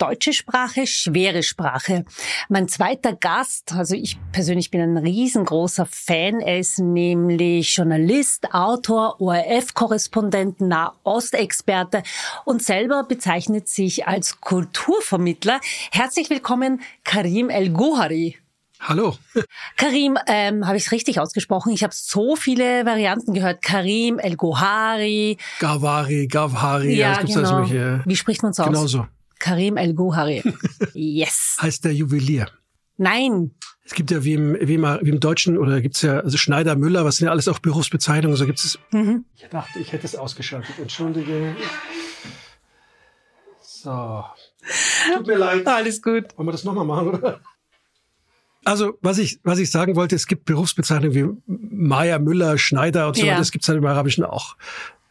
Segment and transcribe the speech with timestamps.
[0.00, 2.04] deutsche Sprache, schwere Sprache.
[2.48, 9.20] Mein zweiter Gast, also ich persönlich bin ein riesengroßer Fan, er ist nämlich Journalist, Autor,
[9.20, 12.02] ORF-Korrespondent, Nahostexperte
[12.44, 15.60] und selber bezeichnet sich als Kulturvermittler.
[15.92, 18.38] Herzlich willkommen, Karim El-Guhari.
[18.80, 19.14] Hallo.
[19.76, 21.70] Karim, ähm, habe ich es richtig ausgesprochen?
[21.74, 23.60] Ich habe so viele Varianten gehört.
[23.60, 25.36] Karim, El Gohari.
[25.58, 26.94] Gavari, Gavhari.
[26.94, 28.02] Ja, ja genau.
[28.06, 28.66] Wie spricht man es aus?
[28.66, 29.06] Genau so.
[29.40, 30.44] Karim El-Guhari.
[30.94, 31.56] Yes.
[31.60, 32.46] heißt der Juwelier.
[32.96, 33.52] Nein.
[33.84, 36.36] Es gibt ja wie im, wie im, wie im Deutschen, oder gibt es ja also
[36.36, 38.36] Schneider, Müller, was sind ja alles auch Berufsbezeichnungen.
[38.36, 38.78] So gibt es.
[38.92, 39.24] Mhm.
[39.34, 40.78] Ich dachte, ich hätte es ausgeschaltet.
[40.78, 41.56] Entschuldige.
[43.60, 44.24] So.
[45.14, 45.66] Tut mir leid.
[45.66, 46.36] Alles gut.
[46.36, 47.40] Wollen wir das nochmal machen, oder?
[48.64, 53.16] Also, was ich, was ich sagen wollte, es gibt Berufsbezeichnungen wie Meier, Müller, Schneider und
[53.16, 53.38] so weiter.
[53.38, 54.56] Das gibt es halt im Arabischen auch.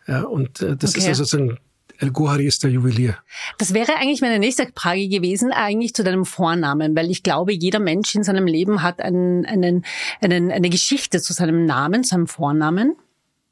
[0.07, 0.99] Ja, und äh, das okay.
[0.99, 1.57] ist also sozusagen
[1.99, 3.17] El Guhari ist der Juwelier.
[3.57, 7.79] Das wäre eigentlich meine nächste Frage gewesen, eigentlich zu deinem Vornamen, weil ich glaube, jeder
[7.79, 9.83] Mensch in seinem Leben hat einen, einen,
[10.21, 12.95] einen, eine Geschichte zu seinem Namen, zu seinem Vornamen.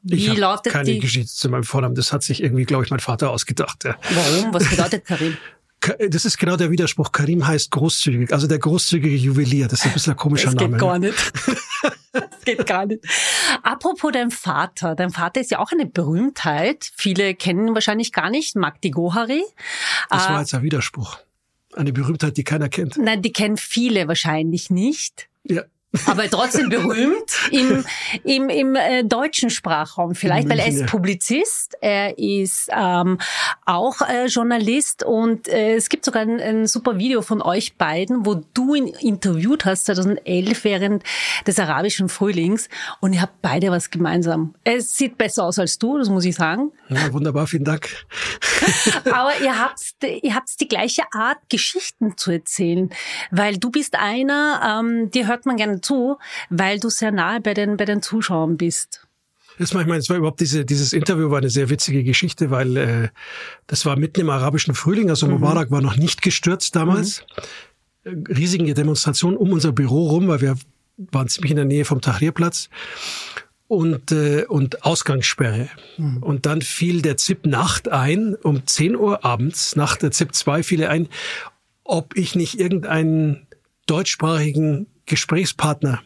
[0.04, 1.00] Wie ich lautet keine die?
[1.00, 1.96] Geschichte zu meinem Vornamen.
[1.96, 3.84] Das hat sich irgendwie, glaube ich, mein Vater ausgedacht.
[3.84, 3.98] Ja.
[4.10, 4.54] Warum?
[4.54, 5.38] Was bedeutet Karim?
[6.10, 7.12] Das ist genau der Widerspruch.
[7.12, 9.68] Karim heißt großzügig, also der großzügige Juwelier.
[9.68, 10.70] Das ist ein bisschen ein komischer das Name.
[10.72, 11.14] Geht gar nicht.
[12.48, 13.04] geht gar nicht.
[13.64, 14.96] Apropos dein Vater.
[14.96, 16.92] Dein Vater ist ja auch eine Berühmtheit.
[16.96, 18.56] Viele kennen ihn wahrscheinlich gar nicht.
[18.56, 19.44] Magdi Gohari.
[20.10, 21.20] Das war äh, jetzt ein Widerspruch.
[21.76, 22.98] Eine Berühmtheit, die keiner kennt.
[22.98, 25.30] Nein, die kennen viele wahrscheinlich nicht.
[25.44, 25.64] Ja
[26.06, 27.84] aber trotzdem berühmt im,
[28.24, 33.18] im, im äh, deutschen Sprachraum vielleicht, weil er ist Publizist, er ist ähm,
[33.66, 38.26] auch äh, Journalist und äh, es gibt sogar ein, ein super Video von euch beiden,
[38.26, 41.04] wo du ihn interviewt hast 2011 während
[41.46, 42.70] des arabischen Frühlings
[43.00, 44.56] und ihr habt beide was gemeinsam.
[44.64, 46.72] Es sieht besser aus als du, das muss ich sagen.
[46.90, 47.90] Ja, wunderbar, vielen Dank.
[49.06, 52.90] aber ihr habt, ihr habt die gleiche Art, Geschichten zu erzählen,
[53.32, 56.18] weil du bist einer, ähm, dir hört man gerne zu,
[56.50, 59.08] weil du sehr nahe bei den, bei den Zuschauern bist.
[59.60, 62.52] Das war, ich meine, es war überhaupt diese, dieses Interview war eine sehr witzige Geschichte,
[62.52, 63.10] weil äh,
[63.66, 65.34] das war mitten im arabischen Frühling, also mhm.
[65.34, 67.24] Mubarak war noch nicht gestürzt damals.
[68.06, 68.24] Mhm.
[68.28, 70.56] Riesige Demonstrationen um unser Büro rum, weil wir
[70.98, 72.70] waren ziemlich in der Nähe vom Tahrirplatz
[73.68, 75.70] und, äh, und Ausgangssperre.
[75.98, 76.18] Mhm.
[76.24, 80.64] Und dann fiel der ZIP Nacht ein, um 10 Uhr abends, nach der ZIP 2
[80.64, 81.10] fiel er ein,
[81.84, 83.48] ob ich nicht irgendeinen
[83.88, 86.02] deutschsprachigen Gesprächspartner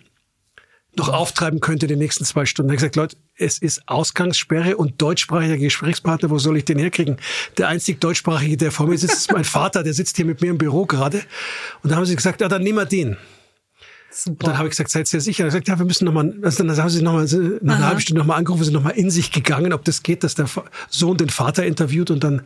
[0.98, 2.70] noch auftreiben könnte die nächsten zwei Stunden.
[2.70, 7.18] Er hat gesagt, Leute, es ist Ausgangssperre und deutschsprachiger Gesprächspartner, wo soll ich den herkriegen?
[7.58, 10.50] Der einzig deutschsprachige, der vor mir sitzt, ist mein Vater, der sitzt hier mit mir
[10.50, 11.24] im Büro gerade.
[11.82, 13.18] Und da haben sie gesagt, ja, dann nehmen wir den.
[14.14, 14.32] Super.
[14.32, 15.44] Und dann habe ich gesagt, seid ihr sicher?
[15.44, 17.26] Er gesagt, ja, wir müssen nochmal, also dann haben sie nochmal,
[17.62, 20.36] nach einer halben Stunde nochmal angerufen, sind nochmal in sich gegangen, ob das geht, dass
[20.36, 20.48] der
[20.90, 22.42] Sohn den Vater interviewt und dann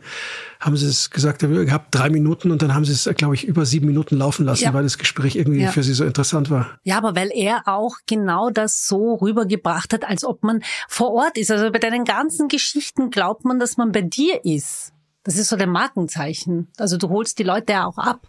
[0.60, 3.44] haben sie es gesagt, ihr habt drei Minuten und dann haben sie es, glaube ich,
[3.44, 4.74] über sieben Minuten laufen lassen, ja.
[4.74, 5.72] weil das Gespräch irgendwie ja.
[5.72, 6.78] für sie so interessant war.
[6.84, 11.36] Ja, aber weil er auch genau das so rübergebracht hat, als ob man vor Ort
[11.36, 11.50] ist.
[11.50, 14.92] Also bei deinen ganzen Geschichten glaubt man, dass man bei dir ist.
[15.24, 16.68] Das ist so der Markenzeichen.
[16.78, 18.28] Also du holst die Leute auch ab.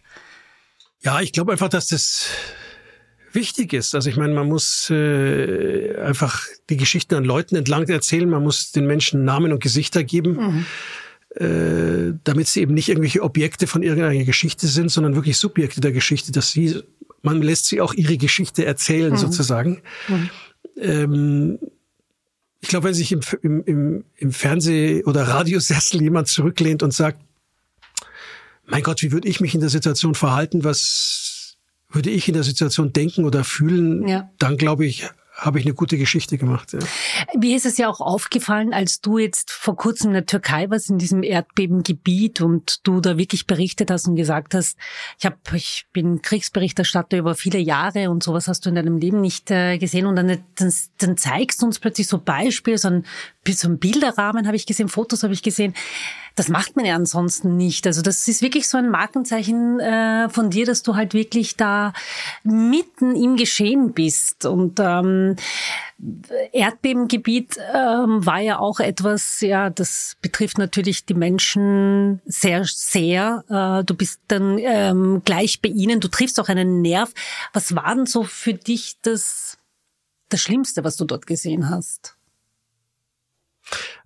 [1.02, 2.28] Ja, ich glaube einfach, dass das
[3.38, 3.96] wichtig ist.
[3.96, 8.74] Also ich meine, man muss äh, einfach die Geschichten an Leuten entlang erzählen, man muss
[8.74, 10.32] den Menschen Namen und Gesichter geben.
[10.34, 10.66] Mhm.
[11.36, 15.92] Äh, damit sie eben nicht irgendwelche Objekte von irgendeiner Geschichte sind, sondern wirklich Subjekte der
[15.92, 16.82] Geschichte, dass sie,
[17.22, 19.18] man lässt sie auch ihre Geschichte erzählen mhm.
[19.18, 19.82] sozusagen.
[20.08, 20.30] Mhm.
[20.82, 21.60] Ähm,
[22.60, 27.20] ich glaube, wenn sich im, im, im Fernseh- oder Radiosessel jemand zurücklehnt und sagt,
[28.66, 31.37] mein Gott, wie würde ich mich in der Situation verhalten, was
[31.90, 34.30] würde ich in der Situation denken oder fühlen, ja.
[34.40, 36.74] dann glaube ich, habe ich eine gute Geschichte gemacht.
[36.74, 36.80] Ja.
[37.40, 40.90] Mir ist es ja auch aufgefallen, als du jetzt vor kurzem in der Türkei warst,
[40.90, 44.78] in diesem Erdbebengebiet und du da wirklich berichtet hast und gesagt hast,
[45.20, 49.22] ich hab, ich bin Kriegsberichterstatter über viele Jahre und sowas hast du in deinem Leben
[49.22, 53.06] nicht äh, gesehen und dann, dann, dann zeigst du uns plötzlich so Beispiele, so ein,
[53.54, 55.74] so ein Bilderrahmen habe ich gesehen, Fotos habe ich gesehen.
[56.36, 57.88] Das macht man ja ansonsten nicht.
[57.88, 61.94] Also das ist wirklich so ein Markenzeichen äh, von dir, dass du halt wirklich da
[62.44, 65.36] mitten im Geschehen bist und ähm,
[66.52, 73.44] Erdbebengebiet ähm, war ja auch etwas, ja, das betrifft natürlich die Menschen sehr, sehr.
[73.50, 77.14] Äh, du bist dann ähm, gleich bei ihnen, du triffst auch einen Nerv.
[77.54, 79.58] Was war denn so für dich das,
[80.30, 82.17] das Schlimmste, was du dort gesehen hast?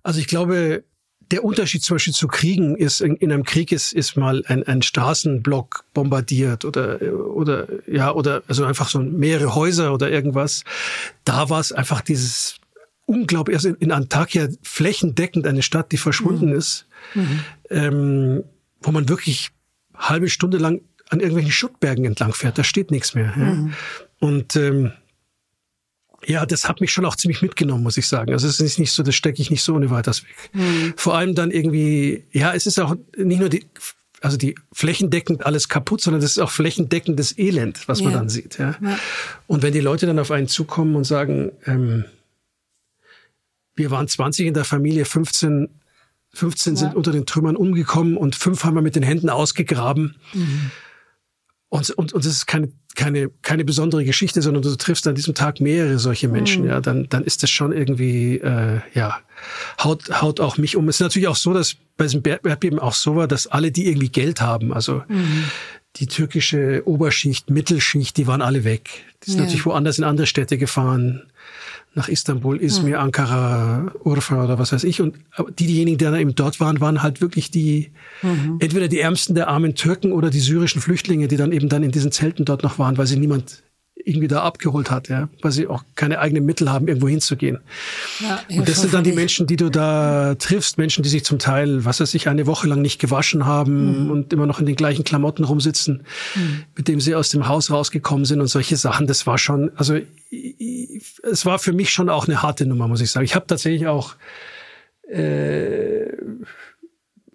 [0.02, 0.84] Also ich glaube,
[1.30, 4.62] der Unterschied zum Beispiel zu Kriegen ist, in, in einem Krieg ist, ist mal ein,
[4.64, 10.64] ein Straßenblock bombardiert oder, oder, ja, oder, also einfach so mehrere Häuser oder irgendwas.
[11.24, 12.56] Da war es einfach dieses
[13.06, 16.56] unglaublich, also in Antakya flächendeckend eine Stadt, die verschwunden mhm.
[16.56, 17.40] ist, mhm.
[17.70, 18.44] Ähm,
[18.82, 19.50] wo man wirklich
[19.94, 22.58] halbe Stunde lang an irgendwelchen Schuttbergen entlang fährt.
[22.58, 23.32] Da steht nichts mehr.
[23.36, 23.44] Ja.
[23.44, 23.74] Mhm.
[24.18, 24.92] Und ähm,
[26.24, 28.32] ja, das hat mich schon auch ziemlich mitgenommen, muss ich sagen.
[28.32, 30.50] Also es ist nicht so, das stecke ich nicht so ohne weiteres weg.
[30.52, 30.94] Mhm.
[30.96, 33.66] Vor allem dann irgendwie, ja, es ist auch nicht nur die,
[34.20, 38.04] also die flächendeckend alles kaputt, sondern das ist auch flächendeckendes Elend, was ja.
[38.04, 38.58] man dann sieht.
[38.58, 38.76] Ja?
[38.80, 38.98] ja.
[39.46, 42.04] Und wenn die Leute dann auf einen zukommen und sagen, ähm,
[43.74, 45.68] wir waren 20 in der Familie, 15,
[46.34, 46.80] 15 ja.
[46.80, 50.16] sind unter den Trümmern umgekommen und fünf haben wir mit den Händen ausgegraben.
[50.32, 50.70] Mhm.
[51.72, 55.32] Und, und, und es ist keine, keine, keine besondere Geschichte, sondern du triffst an diesem
[55.32, 56.68] Tag mehrere solche Menschen, mhm.
[56.68, 59.20] ja, dann, dann ist das schon irgendwie, äh, ja,
[59.82, 60.86] haut, haut auch mich um.
[60.90, 63.86] Es ist natürlich auch so, dass bei diesem Erdbeben auch so war, dass alle, die
[63.86, 65.44] irgendwie Geld haben, also mhm.
[65.96, 68.90] die türkische Oberschicht, Mittelschicht, die waren alle weg.
[69.24, 69.44] Die sind ja.
[69.46, 71.22] natürlich woanders in andere Städte gefahren
[71.94, 73.04] nach Istanbul, Izmir, mhm.
[73.04, 75.00] Ankara, Urfa oder was weiß ich.
[75.00, 75.16] Und
[75.58, 77.92] die, diejenigen, die dann eben dort waren, waren halt wirklich die,
[78.22, 78.58] mhm.
[78.60, 81.90] entweder die Ärmsten der armen Türken oder die syrischen Flüchtlinge, die dann eben dann in
[81.90, 83.62] diesen Zelten dort noch waren, weil sie niemand
[84.04, 87.60] irgendwie da abgeholt hat, ja, weil sie auch keine eigenen Mittel haben, irgendwo hinzugehen.
[88.20, 91.38] Ja, und das sind dann die Menschen, die du da triffst, Menschen, die sich zum
[91.38, 94.10] Teil, was weiß ich, eine Woche lang nicht gewaschen haben mhm.
[94.10, 96.02] und immer noch in den gleichen Klamotten rumsitzen,
[96.34, 96.64] mhm.
[96.76, 99.06] mit dem sie aus dem Haus rausgekommen sind und solche Sachen.
[99.06, 99.98] Das war schon, also
[101.22, 103.24] es war für mich schon auch eine harte Nummer, muss ich sagen.
[103.24, 104.14] Ich habe tatsächlich auch
[105.08, 106.06] äh,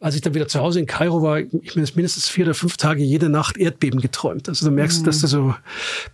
[0.08, 2.78] als ich dann wieder zu Hause in Kairo war, ich mir mindestens vier oder fünf
[2.78, 4.48] Tage jede Nacht Erdbeben geträumt.
[4.48, 5.06] Also du merkst, mhm.
[5.06, 5.56] dass du so ein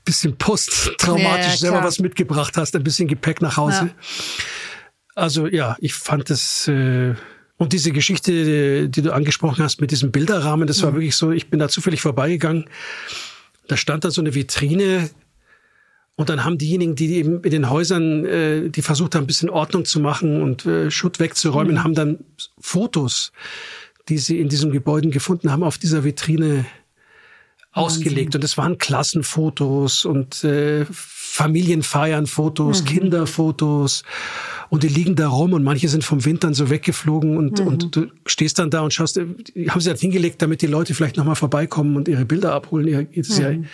[0.04, 3.92] bisschen posttraumatisch ja, selber was mitgebracht hast, ein bisschen Gepäck nach Hause.
[3.96, 4.36] Ja.
[5.14, 7.14] Also ja, ich fand das äh,
[7.58, 10.86] und diese Geschichte, die du angesprochen hast mit diesem Bilderrahmen, das mhm.
[10.86, 12.66] war wirklich so, ich bin da zufällig vorbeigegangen.
[13.68, 15.12] Da stand da so eine Vitrine,
[16.16, 19.50] und dann haben diejenigen, die eben in den Häusern, äh, die versucht haben, ein bisschen
[19.50, 21.84] Ordnung zu machen und äh, Schutt wegzuräumen, mhm.
[21.84, 22.20] haben dann
[22.60, 23.32] Fotos,
[24.10, 26.66] die sie in diesen Gebäuden gefunden haben, auf dieser Vitrine
[27.72, 28.36] ausgelegt.
[28.36, 32.86] Und es waren Klassenfotos und äh, Familienfeiernfotos, mhm.
[32.86, 34.04] Kinderfotos.
[34.70, 37.68] Und die liegen da rum und manche sind vom Wind dann so weggeflogen und, mhm.
[37.68, 39.26] und du stehst dann da und schaust, äh,
[39.70, 43.08] haben sie das hingelegt, damit die Leute vielleicht nochmal vorbeikommen und ihre Bilder abholen.
[43.16, 43.66] Das ist ja mhm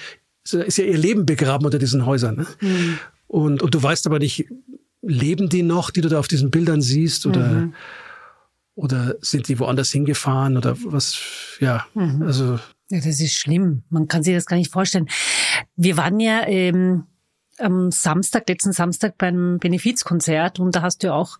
[0.54, 2.38] ist ja ihr Leben begraben unter diesen Häusern.
[2.38, 2.48] Ne?
[2.62, 3.00] Mhm.
[3.28, 4.46] Und, und du weißt aber nicht,
[5.02, 7.74] leben die noch, die du da auf diesen Bildern siehst oder, mhm.
[8.80, 11.20] Oder sind die woanders hingefahren oder was,
[11.60, 12.24] ja, mhm.
[12.24, 12.60] also.
[12.90, 13.84] Ja, das ist schlimm.
[13.90, 15.10] Man kann sich das gar nicht vorstellen.
[15.76, 17.04] Wir waren ja ähm,
[17.60, 21.38] am Samstag, letzten Samstag beim Benefizkonzert und da hast du auch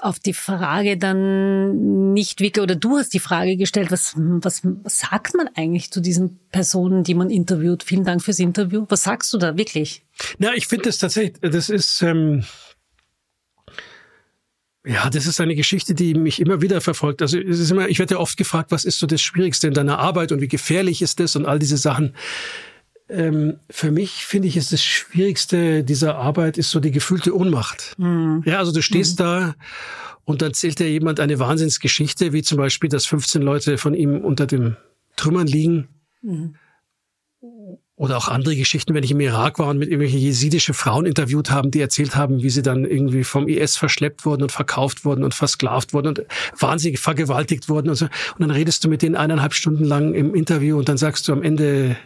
[0.00, 5.34] auf die Frage dann nicht wirklich, oder du hast die Frage gestellt, was, was, sagt
[5.34, 7.82] man eigentlich zu diesen Personen, die man interviewt?
[7.82, 8.86] Vielen Dank fürs Interview.
[8.88, 10.04] Was sagst du da wirklich?
[10.38, 12.42] Na, ich finde das tatsächlich, das ist, ähm,
[14.84, 17.22] ja, das ist eine Geschichte, die mich immer wieder verfolgt.
[17.22, 19.74] Also es ist immer, ich werde ja oft gefragt, was ist so das Schwierigste in
[19.74, 22.14] deiner Arbeit und wie gefährlich ist das und all diese Sachen.
[23.08, 27.94] Ähm, für mich finde ich, ist das Schwierigste dieser Arbeit ist so die gefühlte Ohnmacht.
[27.98, 28.42] Mhm.
[28.44, 29.22] Ja, also du stehst mhm.
[29.22, 29.54] da
[30.24, 34.20] und dann erzählt dir jemand eine Wahnsinnsgeschichte, wie zum Beispiel, dass 15 Leute von ihm
[34.20, 34.76] unter dem
[35.14, 35.88] Trümmern liegen.
[36.22, 36.56] Mhm.
[38.02, 41.52] Oder auch andere Geschichten, wenn ich im Irak war und mit irgendwelchen jesidische Frauen interviewt
[41.52, 45.22] haben, die erzählt haben, wie sie dann irgendwie vom IS verschleppt wurden und verkauft wurden
[45.22, 46.22] und versklavt wurden und
[46.58, 48.06] wahnsinnig vergewaltigt wurden und so.
[48.06, 51.32] Und dann redest du mit denen eineinhalb Stunden lang im Interview und dann sagst du
[51.32, 51.96] am Ende,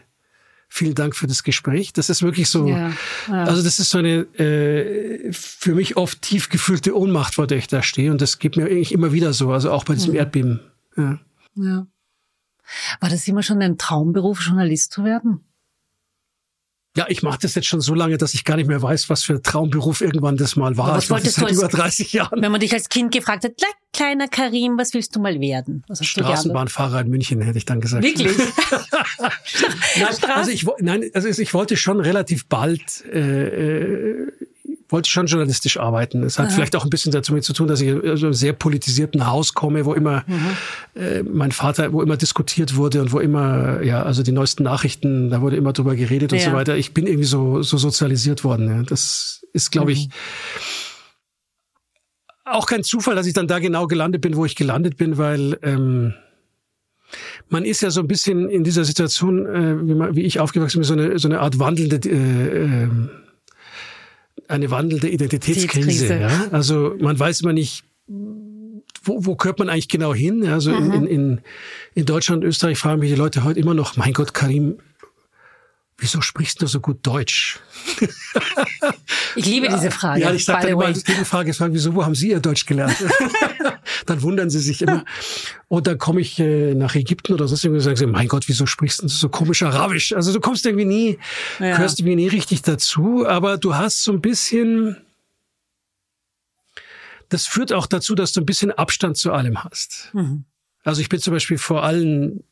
[0.68, 1.94] vielen Dank für das Gespräch.
[1.94, 2.92] Das ist wirklich so, ja,
[3.28, 3.44] ja.
[3.44, 7.68] also das ist so eine äh, für mich oft tief gefühlte Ohnmacht, vor der ich
[7.68, 8.10] da stehe.
[8.10, 10.18] Und das geht mir eigentlich immer wieder so, also auch bei diesem mhm.
[10.18, 10.60] Erdbeben.
[10.98, 11.18] Ja.
[11.54, 11.86] ja.
[13.00, 15.40] War das immer schon ein Traumberuf, Journalist zu werden?
[16.96, 19.22] Ja, ich mache das jetzt schon so lange, dass ich gar nicht mehr weiß, was
[19.22, 20.96] für Traumberuf irgendwann das mal war.
[20.96, 22.40] was ich wolltest du als, über 30 Jahren.
[22.40, 23.52] Wenn man dich als Kind gefragt hat,
[23.92, 25.84] kleiner Karim, was willst du mal werden?
[25.90, 28.02] Straßenbahnfahrer in München, hätte ich dann gesagt.
[28.02, 28.36] Wirklich?
[29.96, 34.32] nein, also ich, nein, also ich wollte schon relativ bald äh, äh
[34.88, 36.22] wollte schon journalistisch arbeiten.
[36.22, 36.54] Es hat Aha.
[36.54, 39.84] vielleicht auch ein bisschen damit zu tun, dass ich aus einem sehr politisierten Haus komme,
[39.84, 41.00] wo immer mhm.
[41.00, 45.30] äh, mein Vater, wo immer diskutiert wurde und wo immer, ja, also die neuesten Nachrichten,
[45.30, 46.44] da wurde immer drüber geredet und ja.
[46.44, 46.76] so weiter.
[46.76, 48.68] Ich bin irgendwie so, so sozialisiert worden.
[48.68, 48.82] Ja.
[48.82, 49.96] Das ist, glaube mhm.
[49.96, 50.08] ich,
[52.44, 55.58] auch kein Zufall, dass ich dann da genau gelandet bin, wo ich gelandet bin, weil
[55.62, 56.14] ähm,
[57.48, 60.78] man ist ja so ein bisschen in dieser Situation, äh, wie, man, wie ich aufgewachsen
[60.78, 62.90] bin, so eine, so eine Art wandelnde äh, äh,
[64.48, 66.20] eine wandelnde Identitätskrise.
[66.20, 66.48] Ja?
[66.50, 67.84] Also man weiß immer nicht,
[69.02, 70.46] wo, wo gehört man eigentlich genau hin?
[70.46, 70.92] Also mhm.
[70.92, 71.40] in, in,
[71.94, 74.78] in Deutschland, Österreich fragen mich die Leute heute immer noch, mein Gott, Karim,
[75.98, 77.60] wieso sprichst du so gut Deutsch?
[79.34, 80.22] Ich liebe diese Frage.
[80.22, 82.96] Ja, ich sage immer, die Frage ist, wieso, wo haben Sie Ihr Deutsch gelernt?
[84.06, 85.04] dann wundern sie sich immer.
[85.68, 88.48] Und dann komme ich äh, nach Ägypten oder sonst irgendwie und sagen sie, mein Gott,
[88.48, 90.12] wieso sprichst du so komisch Arabisch?
[90.12, 91.18] Also du kommst irgendwie nie,
[91.58, 91.76] ja.
[91.76, 94.96] gehörst irgendwie nie richtig dazu, aber du hast so ein bisschen,
[97.28, 100.10] das führt auch dazu, dass du ein bisschen Abstand zu allem hast.
[100.12, 100.44] Mhm.
[100.84, 102.44] Also ich bin zum Beispiel vor allen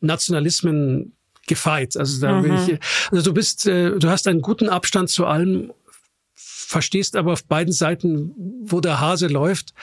[0.00, 1.16] Nationalismen
[1.50, 1.96] gefeit.
[1.96, 2.42] Also da mhm.
[2.42, 2.78] bin ich,
[3.10, 5.72] also du bist, äh, du hast einen guten Abstand zu allem
[6.70, 9.74] verstehst aber auf beiden Seiten, wo der Hase läuft.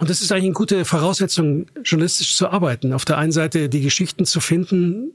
[0.00, 2.92] Und das ist eigentlich eine gute Voraussetzung, journalistisch zu arbeiten.
[2.92, 5.12] Auf der einen Seite die Geschichten zu finden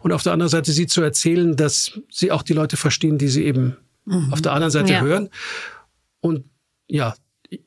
[0.00, 3.28] und auf der anderen Seite sie zu erzählen, dass sie auch die Leute verstehen, die
[3.28, 3.76] sie eben
[4.06, 4.32] mhm.
[4.32, 5.00] auf der anderen Seite ja.
[5.02, 5.28] hören.
[6.20, 6.44] Und
[6.88, 7.14] ja,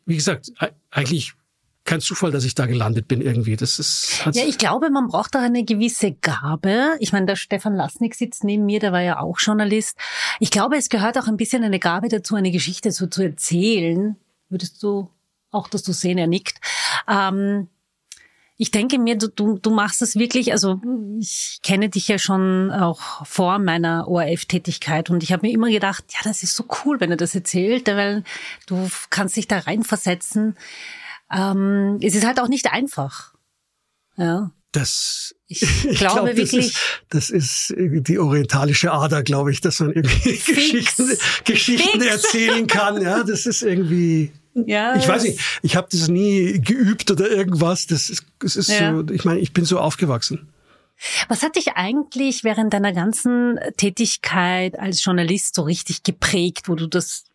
[0.05, 0.51] wie gesagt,
[0.89, 1.33] eigentlich
[1.85, 3.55] kein Zufall, dass ich da gelandet bin irgendwie.
[3.55, 6.97] Das ist ja, ich glaube, man braucht auch eine gewisse Gabe.
[6.99, 9.97] Ich meine, der Stefan Lasnik sitzt neben mir, der war ja auch Journalist.
[10.39, 14.15] Ich glaube, es gehört auch ein bisschen eine Gabe dazu, eine Geschichte so zu erzählen.
[14.49, 15.09] Würdest du
[15.51, 16.59] auch, dass du sehen, er nickt.
[17.07, 17.69] Ähm,
[18.57, 20.81] ich denke mir, du, du, du machst es wirklich, also
[21.19, 26.05] ich kenne dich ja schon auch vor meiner ORF-Tätigkeit und ich habe mir immer gedacht,
[26.09, 28.23] ja, das ist so cool, wenn er das erzählt, weil
[28.65, 30.55] du kannst dich da reinversetzen
[31.31, 33.33] ähm, es ist halt auch nicht einfach.
[34.17, 34.51] Ja.
[34.71, 36.67] Das, ich glaube ich glaub, das wirklich.
[36.67, 36.77] Ist,
[37.09, 43.01] das ist die orientalische Ader, glaube ich, dass man irgendwie Geschichten, Geschichten erzählen kann.
[43.01, 44.31] Ja, das ist irgendwie.
[44.53, 47.87] Ja, ich weiß nicht, ich habe das nie geübt oder irgendwas.
[47.87, 48.93] Das ist, das ist ja.
[48.93, 50.49] so, ich meine, ich bin so aufgewachsen.
[51.27, 56.87] Was hat dich eigentlich während deiner ganzen Tätigkeit als Journalist so richtig geprägt, wo du
[56.87, 57.25] das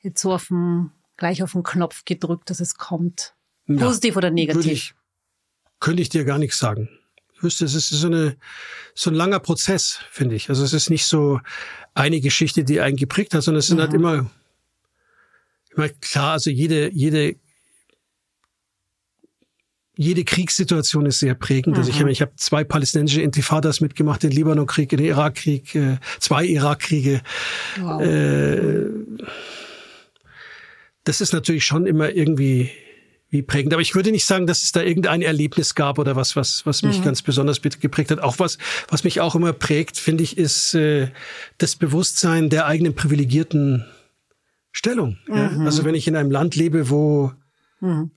[0.00, 3.34] jetzt so auf dem gleich auf den Knopf gedrückt, dass es kommt.
[3.66, 4.72] Positiv ja, oder negativ?
[4.72, 4.94] Ich,
[5.78, 6.88] könnte ich dir gar nichts sagen.
[7.34, 8.36] Ich wüsste, es ist so, eine,
[8.94, 10.48] so ein langer Prozess, finde ich.
[10.48, 11.40] Also es ist nicht so
[11.94, 13.82] eine Geschichte, die einen geprägt hat, sondern es sind mhm.
[13.82, 14.30] halt immer,
[15.80, 17.36] meine, klar, also jede, jede,
[19.96, 21.74] jede Kriegssituation ist sehr prägend.
[21.74, 21.80] Mhm.
[21.80, 22.08] Also ich, mhm.
[22.08, 27.22] ich habe zwei palästinensische Intifadas mitgemacht, den Libanonkrieg, den Irakkrieg, äh, zwei Irakkriege.
[27.80, 28.00] Wow.
[28.00, 28.88] Äh,
[31.10, 32.70] das ist natürlich schon immer irgendwie
[33.30, 33.72] wie prägend.
[33.72, 36.84] Aber ich würde nicht sagen, dass es da irgendein Erlebnis gab oder was, was, was
[36.84, 37.04] mich mhm.
[37.04, 38.20] ganz besonders geprägt hat.
[38.20, 41.08] Auch was, was mich auch immer prägt, finde ich, ist äh,
[41.58, 43.86] das Bewusstsein der eigenen privilegierten
[44.70, 45.18] Stellung.
[45.26, 45.34] Mhm.
[45.34, 45.48] Ja?
[45.64, 47.32] Also wenn ich in einem Land lebe, wo
[47.80, 48.12] mhm.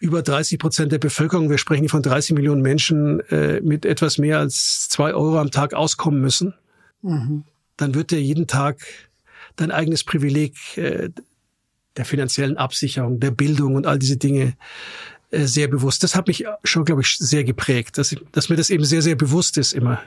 [0.00, 4.16] über 30 Prozent der Bevölkerung, wir sprechen hier von 30 Millionen Menschen, äh, mit etwas
[4.16, 6.54] mehr als zwei Euro am Tag auskommen müssen,
[7.02, 7.44] mhm.
[7.76, 8.78] dann wird der jeden Tag
[9.58, 11.10] dein eigenes Privileg äh,
[11.96, 14.56] der finanziellen Absicherung, der Bildung und all diese Dinge
[15.30, 16.02] äh, sehr bewusst.
[16.02, 19.02] Das hat mich schon, glaube ich, sehr geprägt, dass, ich, dass mir das eben sehr,
[19.02, 20.00] sehr bewusst ist immer,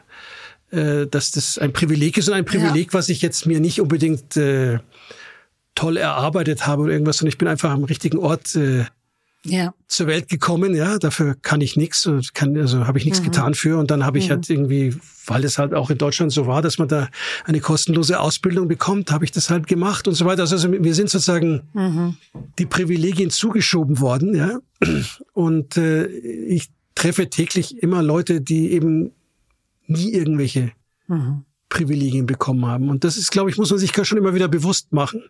[0.72, 2.94] äh, dass das ein Privileg ist und ein Privileg, ja.
[2.94, 4.80] was ich jetzt mir nicht unbedingt äh,
[5.76, 8.86] toll erarbeitet habe oder irgendwas, sondern ich bin einfach am richtigen Ort äh,
[9.46, 9.74] ja.
[9.88, 13.26] zur Welt gekommen, ja, dafür kann ich nichts, kann, also habe ich nichts mhm.
[13.26, 14.32] getan für und dann habe ich mhm.
[14.32, 14.96] halt irgendwie,
[15.26, 17.10] weil es halt auch in Deutschland so war, dass man da
[17.46, 20.42] eine kostenlose Ausbildung bekommt, habe ich das halt gemacht und so weiter.
[20.42, 22.18] Also, also wir sind sozusagen mhm.
[22.60, 24.60] die Privilegien zugeschoben worden, ja,
[25.34, 29.12] und äh, ich treffe täglich immer Leute, die eben
[29.88, 30.72] nie irgendwelche
[31.08, 31.46] mhm.
[31.70, 34.92] Privilegien bekommen haben und das ist, glaube ich, muss man sich schon immer wieder bewusst
[34.92, 35.24] machen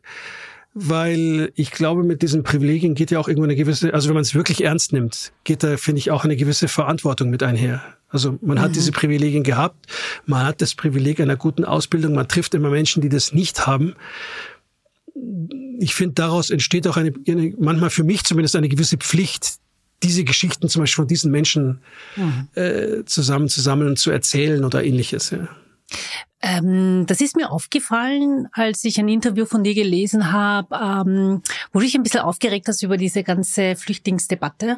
[0.74, 4.22] weil ich glaube, mit diesen Privilegien geht ja auch irgendwo eine gewisse, also wenn man
[4.22, 7.82] es wirklich ernst nimmt, geht da, finde ich, auch eine gewisse Verantwortung mit einher.
[8.08, 8.62] Also man mhm.
[8.62, 9.88] hat diese Privilegien gehabt,
[10.25, 13.96] man hat das Privileg einer guten Ausbildung, man trifft immer Menschen, die das nicht haben.
[15.80, 19.56] Ich finde, daraus entsteht auch eine, eine, manchmal für mich zumindest eine gewisse Pflicht,
[20.04, 21.82] diese Geschichten zum Beispiel von diesen Menschen
[22.16, 22.48] mhm.
[22.56, 25.32] äh, zusammenzusammeln und zu erzählen oder ähnliches.
[25.32, 25.50] Ja.
[26.42, 31.80] Ähm, das ist mir aufgefallen, als ich ein Interview von dir gelesen habe, ähm, wo
[31.80, 34.78] du dich ein bisschen aufgeregt hast über diese ganze Flüchtlingsdebatte,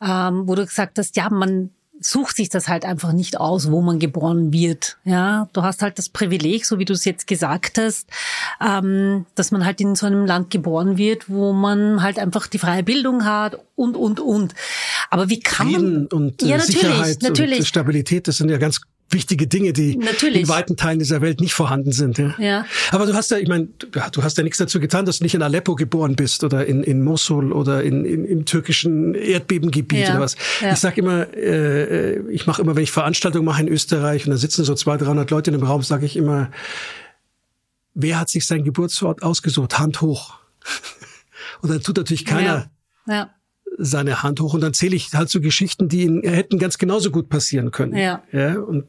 [0.00, 1.70] ähm, wo du gesagt hast, ja, man
[2.00, 4.98] sucht sich das halt einfach nicht aus, wo man geboren wird.
[5.04, 8.08] Ja, du hast halt das Privileg, so wie du es jetzt gesagt hast,
[8.64, 12.58] ähm, dass man halt in so einem Land geboren wird, wo man halt einfach die
[12.58, 14.54] freie Bildung hat und und und.
[15.10, 17.58] Aber wie kann Frieden man und äh, ja, natürlich, Sicherheit natürlich.
[17.58, 20.42] und Stabilität, das sind ja ganz wichtige Dinge, die Natürlich.
[20.42, 22.18] in weiten Teilen dieser Welt nicht vorhanden sind.
[22.18, 22.34] Ja.
[22.38, 22.66] ja.
[22.90, 23.68] Aber du hast ja, ich meine,
[24.12, 26.82] du hast ja nichts dazu getan, dass du nicht in Aleppo geboren bist oder in,
[26.82, 30.10] in Mosul oder in, in, im türkischen Erdbebengebiet ja.
[30.10, 30.36] oder was.
[30.60, 30.72] Ja.
[30.72, 34.36] Ich sage immer, äh, ich mache immer, wenn ich Veranstaltungen mache in Österreich und da
[34.36, 36.50] sitzen so 200, 300 Leute in einem Raum, sage ich immer,
[37.94, 39.78] wer hat sich seinen Geburtsort ausgesucht?
[39.78, 40.34] Hand hoch.
[41.62, 42.70] und dann tut natürlich keiner.
[43.06, 43.30] Ja.
[43.78, 47.10] Seine Hand hoch und dann zähle ich halt so Geschichten, die ihn hätten ganz genauso
[47.10, 47.96] gut passieren können.
[47.96, 48.22] Ja.
[48.32, 48.58] ja.
[48.58, 48.86] Und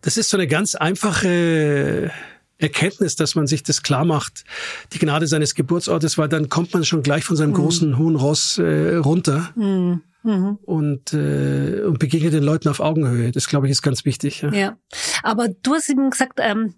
[0.00, 2.10] das ist so eine ganz einfache
[2.58, 4.44] Erkenntnis, dass man sich das klar macht,
[4.92, 7.56] die Gnade seines Geburtsortes, weil dann kommt man schon gleich von seinem mhm.
[7.56, 9.50] großen hohen Ross äh, runter.
[9.54, 10.02] Mhm.
[10.24, 10.58] Mhm.
[10.62, 13.32] Und, äh, und begegnet den Leuten auf Augenhöhe.
[13.32, 14.42] Das, glaube ich, ist ganz wichtig.
[14.42, 14.76] Ja, ja.
[15.24, 16.74] aber du hast eben gesagt, ähm,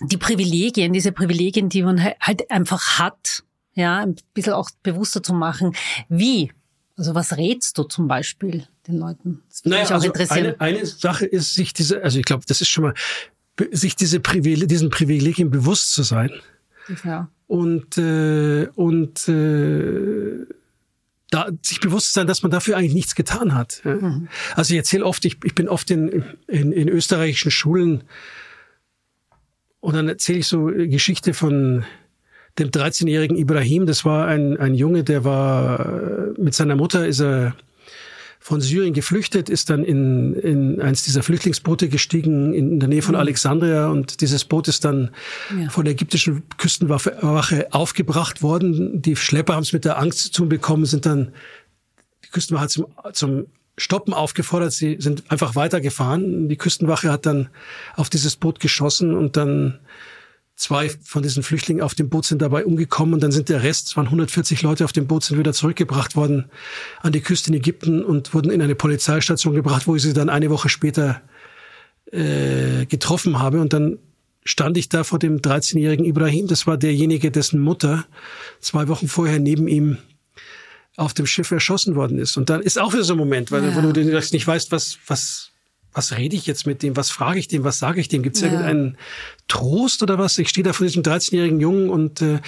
[0.00, 3.44] die Privilegien, diese Privilegien, die man halt einfach hat,
[3.78, 5.74] ja, ein bisschen auch bewusster zu machen.
[6.08, 6.52] Wie?
[6.96, 9.42] Also was rätst du zum Beispiel den Leuten?
[9.48, 10.56] Das naja, mich auch also interessieren.
[10.58, 12.94] Eine, eine Sache ist, sich diese, also ich glaube, das ist schon mal,
[13.70, 16.32] sich diese Privileg, diesen Privilegien bewusst zu sein.
[17.04, 17.28] Ja.
[17.46, 20.44] Und, äh, und äh,
[21.30, 23.80] da, sich bewusst zu sein, dass man dafür eigentlich nichts getan hat.
[23.84, 23.94] Ja.
[23.94, 24.28] Mhm.
[24.56, 28.02] Also ich erzähle oft, ich, ich bin oft in, in, in österreichischen Schulen
[29.78, 31.84] und dann erzähle ich so Geschichte von
[32.58, 33.86] dem 13-jährigen Ibrahim.
[33.86, 37.54] Das war ein, ein Junge, der war äh, mit seiner Mutter ist er
[38.40, 43.14] von Syrien geflüchtet, ist dann in, in eins dieser Flüchtlingsboote gestiegen in der Nähe von
[43.14, 43.20] mhm.
[43.20, 45.10] Alexandria und dieses Boot ist dann
[45.58, 45.68] ja.
[45.68, 49.02] von der ägyptischen Küstenwache aufgebracht worden.
[49.02, 51.32] Die Schlepper haben es mit der Angst zu tun bekommen, sind dann
[52.24, 53.46] die Küstenwache zum, zum
[53.76, 54.72] Stoppen aufgefordert.
[54.72, 56.48] Sie sind einfach weitergefahren.
[56.48, 57.48] Die Küstenwache hat dann
[57.96, 59.78] auf dieses Boot geschossen und dann
[60.58, 63.86] Zwei von diesen Flüchtlingen auf dem Boot sind dabei umgekommen und dann sind der Rest,
[63.86, 66.46] es waren 140 Leute auf dem Boot, sind wieder zurückgebracht worden
[67.00, 70.28] an die Küste in Ägypten und wurden in eine Polizeistation gebracht, wo ich sie dann
[70.28, 71.22] eine Woche später
[72.10, 73.60] äh, getroffen habe.
[73.60, 73.98] Und dann
[74.44, 76.48] stand ich da vor dem 13-jährigen Ibrahim.
[76.48, 78.04] Das war derjenige, dessen Mutter
[78.58, 79.98] zwei Wochen vorher neben ihm
[80.96, 82.36] auf dem Schiff erschossen worden ist.
[82.36, 83.76] Und dann ist auch wieder so ein Moment, weil, ja.
[83.76, 85.52] wo du nicht weißt, was, was,
[85.98, 88.22] was rede ich jetzt mit dem, was frage ich dem, was sage ich dem?
[88.22, 88.48] Gibt es ja.
[88.48, 88.96] irgendeinen
[89.48, 90.38] Trost oder was?
[90.38, 92.38] Ich stehe da vor diesem 13-jährigen Jungen und äh,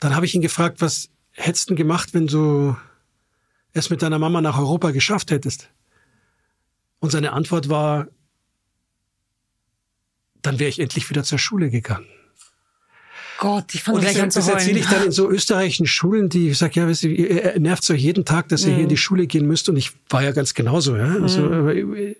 [0.00, 2.74] dann habe ich ihn gefragt, was hättest du denn gemacht, wenn du
[3.74, 5.68] es mit deiner Mama nach Europa geschafft hättest?
[6.98, 8.08] Und seine Antwort war,
[10.40, 12.06] dann wäre ich endlich wieder zur Schule gegangen.
[13.38, 16.48] Gott, ich fand und gleich das, das erzähle ich dann in so österreichischen Schulen, die
[16.48, 18.74] ich sage, ja, weißt du, ihr nervt euch jeden Tag, dass ihr mhm.
[18.76, 19.68] hier in die Schule gehen müsst.
[19.68, 21.16] Und ich war ja ganz genauso, ja.
[21.20, 22.14] Also, mhm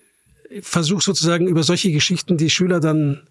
[0.61, 3.21] versuche sozusagen über solche Geschichten die Schüler dann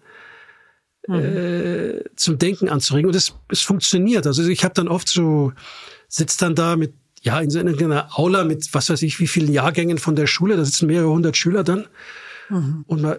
[1.07, 1.15] mhm.
[1.15, 3.09] äh, zum Denken anzuregen.
[3.09, 4.27] Und es, es funktioniert.
[4.27, 5.53] Also ich habe dann oft so,
[6.07, 9.51] sitzt dann da mit, ja, in so einer Aula mit was weiß ich, wie vielen
[9.51, 11.87] Jahrgängen von der Schule, da sitzen mehrere hundert Schüler dann.
[12.49, 12.85] Mhm.
[12.87, 13.17] Und man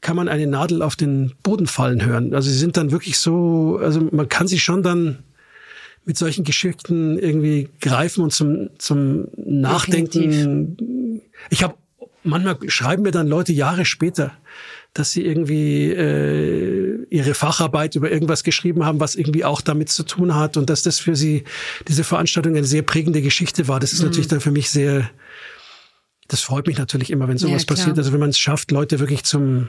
[0.00, 2.34] kann man eine Nadel auf den Boden fallen hören.
[2.34, 5.24] Also sie sind dann wirklich so, also man kann sie schon dann
[6.04, 10.76] mit solchen Geschichten irgendwie greifen und zum, zum Nachdenken.
[10.76, 11.22] Definitiv.
[11.50, 11.74] Ich habe
[12.28, 14.32] manchmal schreiben mir dann Leute Jahre später,
[14.94, 20.02] dass sie irgendwie äh, ihre Facharbeit über irgendwas geschrieben haben, was irgendwie auch damit zu
[20.02, 21.44] tun hat und dass das für sie
[21.86, 23.80] diese Veranstaltung eine sehr prägende Geschichte war.
[23.80, 24.06] Das ist mhm.
[24.06, 25.10] natürlich dann für mich sehr,
[26.28, 27.98] das freut mich natürlich immer, wenn sowas ja, passiert.
[27.98, 29.68] Also wenn man es schafft, Leute wirklich zum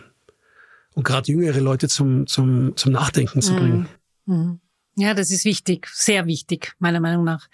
[0.96, 3.88] und gerade jüngere Leute zum zum zum Nachdenken zu bringen.
[4.26, 4.36] Mhm.
[4.36, 4.60] mhm.
[4.96, 7.48] Ja, das ist wichtig, sehr wichtig meiner Meinung nach.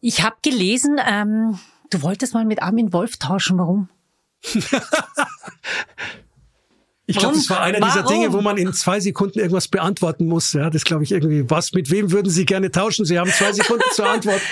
[0.00, 1.00] Ich habe gelesen.
[1.04, 1.58] Ähm
[1.90, 3.88] Du wolltest mal mit Armin Wolf tauschen, warum?
[7.10, 10.52] Ich glaube, das war einer dieser Dinge, wo man in zwei Sekunden irgendwas beantworten muss.
[10.52, 11.48] Ja, das glaube ich irgendwie.
[11.48, 13.06] Was, mit wem würden Sie gerne tauschen?
[13.06, 14.40] Sie haben zwei Sekunden zur Antwort.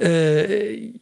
[0.00, 0.92] Äh,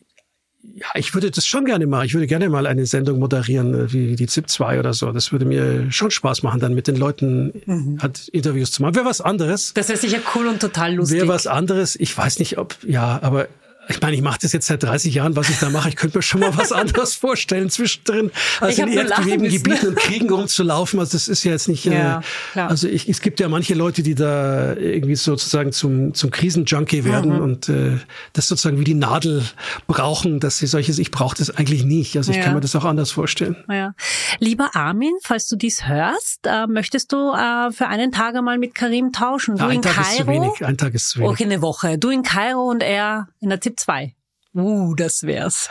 [0.76, 2.06] ja, ich würde das schon gerne machen.
[2.06, 5.12] Ich würde gerne mal eine Sendung moderieren, äh, wie die ZIP 2 oder so.
[5.12, 7.98] Das würde mir schon Spaß machen, dann mit den Leuten mhm.
[8.00, 8.94] halt Interviews zu machen.
[8.94, 9.74] Wäre was anderes.
[9.74, 11.18] Das wäre sicher cool und total lustig.
[11.18, 11.94] Wäre was anderes.
[11.96, 13.48] Ich weiß nicht, ob, ja, aber
[13.88, 15.88] ich meine, ich mache das jetzt seit 30 Jahren, was ich da mache.
[15.88, 20.30] Ich könnte mir schon mal was anderes vorstellen zwischendrin, als in erdbebenden Gebieten und Kriegen
[20.30, 20.98] rumzulaufen.
[20.98, 21.86] Also das ist ja jetzt nicht.
[21.86, 22.22] Äh, ja,
[22.54, 27.04] äh, also ich, es gibt ja manche Leute, die da irgendwie sozusagen zum zum Krisenjunkie
[27.04, 27.42] werden mhm.
[27.42, 27.98] und äh,
[28.32, 29.44] das sozusagen wie die Nadel
[29.86, 30.98] brauchen, dass sie solches.
[30.98, 32.16] Ich brauche das eigentlich nicht.
[32.16, 32.44] Also ich ja.
[32.44, 33.56] kann mir das auch anders vorstellen.
[33.70, 33.94] Ja.
[34.40, 38.74] Lieber Armin, falls du dies hörst, äh, möchtest du äh, für einen Tag einmal mit
[38.74, 39.56] Karim tauschen?
[39.56, 40.08] Du ja, ein in Tag Kairo?
[40.08, 40.64] ist zu wenig.
[40.64, 41.30] Ein Tag ist zu wenig.
[41.30, 41.98] Okay, eine Woche.
[41.98, 44.14] Du in Kairo und er in der ZIP 2.
[44.54, 45.68] Uh, das wär's.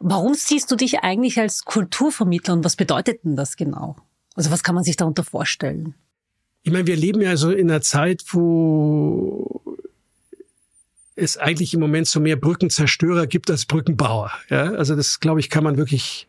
[0.00, 3.96] Warum siehst du dich eigentlich als Kulturvermittler und was bedeutet denn das genau?
[4.34, 5.94] Also was kann man sich darunter vorstellen?
[6.62, 9.62] Ich meine, wir leben ja so in einer Zeit, wo
[11.14, 14.32] es eigentlich im Moment so mehr Brückenzerstörer gibt als Brückenbauer.
[14.50, 16.26] Ja, also das, glaube ich, kann man wirklich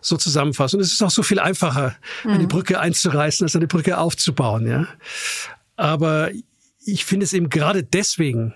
[0.00, 0.76] so zusammenfassen.
[0.76, 2.30] Und es ist auch so viel einfacher, mhm.
[2.30, 4.66] eine Brücke einzureißen, als eine Brücke aufzubauen.
[4.66, 4.86] Ja,
[5.76, 6.30] aber
[6.84, 8.54] ich finde es eben gerade deswegen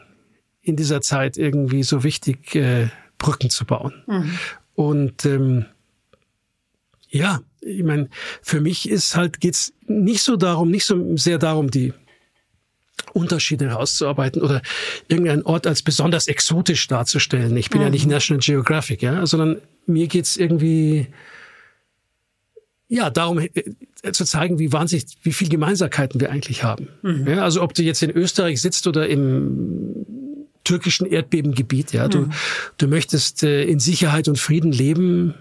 [0.63, 3.93] in dieser Zeit irgendwie so wichtig, äh, Brücken zu bauen.
[4.07, 4.39] Mhm.
[4.75, 5.67] Und ähm,
[7.09, 8.09] ja, ich meine,
[8.41, 11.93] für mich ist halt geht's nicht so darum, nicht so sehr darum, die
[13.13, 14.63] Unterschiede herauszuarbeiten oder
[15.09, 17.57] irgendeinen Ort als besonders exotisch darzustellen.
[17.57, 17.87] Ich bin mhm.
[17.87, 21.09] ja nicht National Geographic, ja, sondern mir geht's irgendwie
[22.89, 26.89] ja darum äh, zu zeigen, wie wahnsinnig, wie viel Gemeinsamkeiten wir eigentlich haben.
[27.03, 27.27] Mhm.
[27.27, 30.07] Ja, also ob du jetzt in Österreich sitzt oder im
[30.65, 31.93] türkischen Erdbebengebiet.
[31.93, 32.33] Ja, du, mhm.
[32.79, 35.35] du möchtest äh, in Sicherheit und Frieden leben.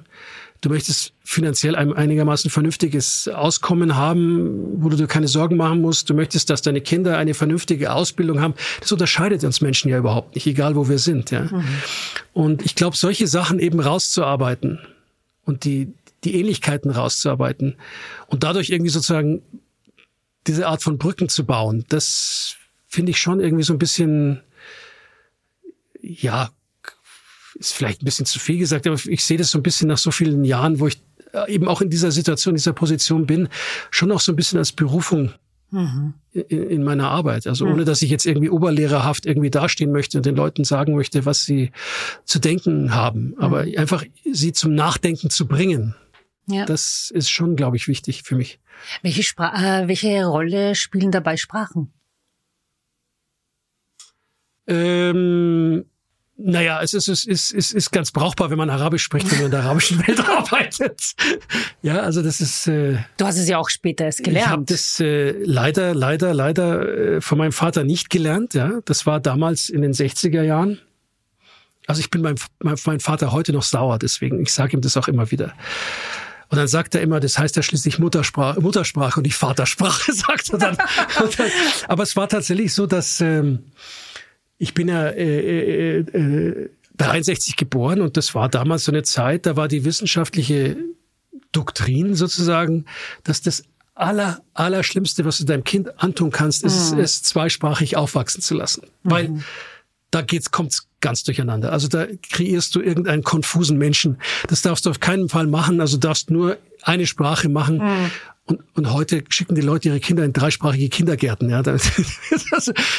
[0.62, 6.10] Du möchtest finanziell ein einigermaßen vernünftiges Auskommen haben, wo du dir keine Sorgen machen musst.
[6.10, 8.54] Du möchtest, dass deine Kinder eine vernünftige Ausbildung haben.
[8.80, 11.32] Das unterscheidet uns Menschen ja überhaupt nicht, egal wo wir sind.
[11.32, 11.44] Ja.
[11.44, 11.64] Mhm.
[12.34, 14.80] Und ich glaube, solche Sachen eben rauszuarbeiten
[15.46, 17.76] und die, die Ähnlichkeiten rauszuarbeiten
[18.28, 19.42] und dadurch irgendwie sozusagen
[20.46, 22.56] diese Art von Brücken zu bauen, das
[22.88, 24.42] finde ich schon irgendwie so ein bisschen
[26.02, 26.52] ja,
[27.56, 29.98] ist vielleicht ein bisschen zu viel gesagt, aber ich sehe das so ein bisschen nach
[29.98, 31.02] so vielen Jahren, wo ich
[31.34, 33.50] äh, eben auch in dieser Situation, in dieser Position bin,
[33.90, 35.32] schon auch so ein bisschen als Berufung
[35.70, 36.14] mhm.
[36.32, 37.48] in, in, meiner Arbeit.
[37.48, 37.74] Also mhm.
[37.74, 41.44] ohne, dass ich jetzt irgendwie oberlehrerhaft irgendwie dastehen möchte und den Leuten sagen möchte, was
[41.44, 41.72] sie
[42.26, 43.78] zu denken haben, aber mhm.
[43.78, 45.96] einfach sie zum Nachdenken zu bringen.
[46.48, 46.66] Ja.
[46.66, 48.60] Das ist schon, glaube ich, wichtig für mich.
[49.04, 51.94] Welche, Spra äh, welche Rolle spielen dabei Sprachen?
[54.68, 55.86] Ähm,
[56.44, 59.46] naja, es ist, es ist, es ist ganz brauchbar, wenn man Arabisch spricht, wenn man
[59.46, 61.14] in der arabischen Welt arbeitet.
[61.82, 62.68] Ja, also das ist.
[62.68, 64.46] Äh, du hast es ja auch später erst gelernt.
[64.46, 68.54] Ich habe das äh, leider, leider, leider äh, von meinem Vater nicht gelernt.
[68.54, 70.80] Ja, das war damals in den 60er Jahren.
[71.88, 75.08] Also ich bin meinem, mein Vater heute noch sauer, deswegen ich sage ihm das auch
[75.08, 75.54] immer wieder.
[76.50, 80.50] Und dann sagt er immer, das heißt ja schließlich Muttersprache, Muttersprache und nicht Vatersprache, sagt
[80.50, 80.78] er dann.
[80.78, 81.52] dann
[81.88, 83.60] aber es war tatsächlich so, dass ähm,
[84.62, 89.48] ich bin ja äh, äh, äh, 63 geboren und das war damals so eine Zeit,
[89.48, 90.78] da war die wissenschaftliche
[91.52, 92.86] Doktrin sozusagen,
[93.24, 93.64] dass das
[93.96, 97.00] aller, aller Schlimmste, was du deinem Kind antun kannst, ist mhm.
[97.00, 98.84] es zweisprachig aufwachsen zu lassen.
[99.02, 99.12] Mhm.
[99.12, 99.44] Weil
[100.12, 101.72] da geht's, kommt's ganz durcheinander.
[101.72, 104.18] Also da kreierst du irgendeinen konfusen Menschen.
[104.48, 105.82] Das darfst du auf keinen Fall machen.
[105.82, 107.78] Also darfst nur eine Sprache machen.
[107.78, 108.12] Mhm.
[108.46, 111.50] Und, und heute schicken die Leute ihre Kinder in dreisprachige Kindergärten.
[111.50, 111.92] Ja, das,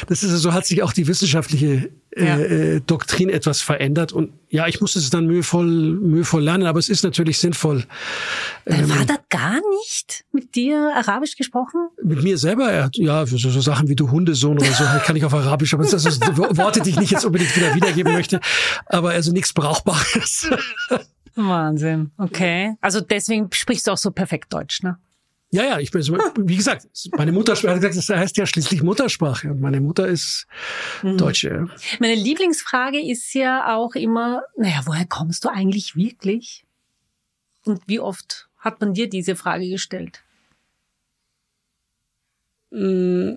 [0.07, 2.39] das ist so hat sich auch die wissenschaftliche äh, ja.
[2.39, 4.13] äh, Doktrin etwas verändert.
[4.13, 7.85] Und ja, ich musste es dann mühevoll, mühevoll lernen, aber es ist natürlich sinnvoll.
[8.65, 11.89] Dein ähm, Vater gar nicht mit dir Arabisch gesprochen?
[12.03, 15.25] Mit mir selber, er ja, so, so Sachen wie du Hundesohn oder so, kann ich
[15.25, 18.41] auf Arabisch, aber das sind Worte, die ich nicht jetzt unbedingt wieder wiedergeben möchte.
[18.87, 20.49] Aber also nichts Brauchbares.
[21.35, 22.13] Wahnsinn.
[22.17, 22.75] Okay.
[22.81, 24.99] Also deswegen sprichst du auch so perfekt Deutsch, ne?
[25.55, 29.61] Ja, ja, ich bin, wie gesagt, meine Muttersprache, gesagt, das heißt ja schließlich Muttersprache und
[29.61, 30.47] meine Mutter ist
[31.03, 31.19] mhm.
[31.19, 31.69] Deutsche.
[32.01, 36.65] Meine Lieblingsfrage ist ja auch immer, naja, woher kommst du eigentlich wirklich?
[37.67, 40.23] Und wie oft hat man dir diese Frage gestellt?
[42.71, 43.35] Mm,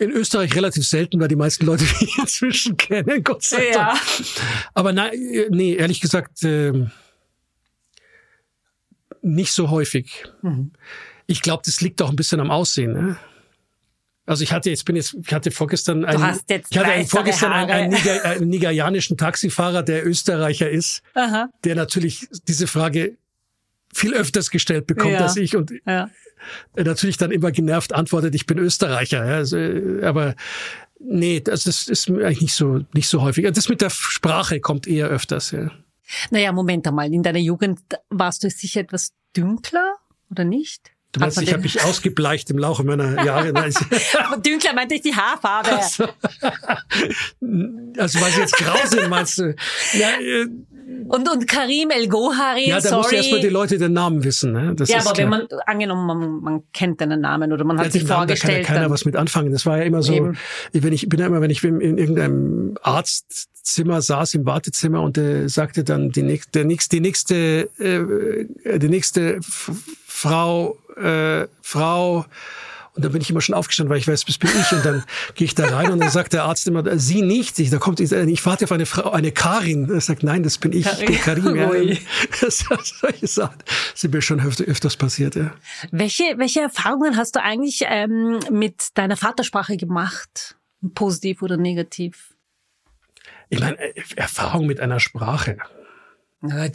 [0.00, 4.00] in Österreich relativ selten, weil die meisten Leute mich inzwischen kennen, Gott sei Dank.
[4.18, 4.42] Ja.
[4.74, 5.12] Aber nein,
[5.50, 6.86] nee, ehrlich gesagt, äh,
[9.22, 10.24] nicht so häufig.
[10.42, 10.72] Mhm.
[11.26, 12.92] Ich glaube, das liegt auch ein bisschen am Aussehen.
[12.92, 13.16] Ne?
[14.26, 17.70] Also ich hatte jetzt bin jetzt ich hatte vorgestern einen, ich hatte einen, vorgestern einen,
[17.70, 21.48] einen, Niger, einen, nigerianischen Taxifahrer, der Österreicher ist, Aha.
[21.64, 23.16] der natürlich diese Frage
[23.92, 25.20] viel öfters gestellt bekommt ja.
[25.20, 26.08] als ich und ja.
[26.76, 29.26] natürlich dann immer genervt antwortet, ich bin Österreicher.
[29.26, 29.56] Ja, also,
[30.02, 30.36] aber
[31.00, 33.50] nee, das ist, ist eigentlich nicht so nicht so häufig.
[33.52, 35.50] Das mit der Sprache kommt eher öfters.
[35.50, 35.70] Ja.
[36.30, 37.12] Naja, Moment einmal.
[37.12, 39.96] In deiner Jugend warst du sicher etwas dünkler
[40.30, 40.92] oder nicht?
[41.12, 43.52] Du meinst, ich habe mich ausgebleicht im Laufe meiner Jahre.
[43.52, 45.72] Dünkler meinte ich die Haarfarbe.
[45.76, 46.04] Also,
[47.98, 49.54] also weil sie jetzt grau sind, meinst du?
[49.92, 50.46] Ja, äh,
[51.08, 53.02] und, und Karim El Gohari, Ja, da sorry.
[53.02, 54.52] muss erstmal die Leute den Namen wissen.
[54.52, 54.74] Ne?
[54.74, 55.16] Das ja, aber klar.
[55.18, 58.62] wenn man, angenommen, man, man kennt deinen Namen oder man hat ja, sich vorgestellt.
[58.62, 59.52] Da kann ja keiner was mit anfangen.
[59.52, 60.36] Das war ja immer so, Eben.
[60.72, 65.16] wenn ich bin ja immer, wenn ich in, in irgendeinem Arztzimmer saß, im Wartezimmer und
[65.16, 67.34] der sagte dann die nächste, der nächste, die nächste,
[67.78, 72.24] äh, die nächste Frau, äh, Frau,
[72.94, 74.72] und dann bin ich immer schon aufgestanden, weil ich weiß, das bin ich.
[74.72, 75.02] Und dann
[75.34, 77.58] gehe ich da rein und dann sagt der Arzt immer, sie nicht.
[77.58, 79.88] Ich, da kommt, ich, ich warte auf eine Frau, eine Karin.
[79.90, 81.56] Er sagt, nein, das bin ich, ich bin Karin.
[81.56, 81.70] Ja,
[82.42, 82.64] das,
[83.00, 83.58] solche Sachen
[83.94, 85.54] sind mir schon öfter, öfters passiert, ja.
[85.90, 90.56] Welche, welche Erfahrungen hast du eigentlich ähm, mit deiner Vatersprache gemacht?
[90.94, 92.34] Positiv oder negativ?
[93.48, 95.56] Ich meine, äh, Erfahrung mit einer Sprache.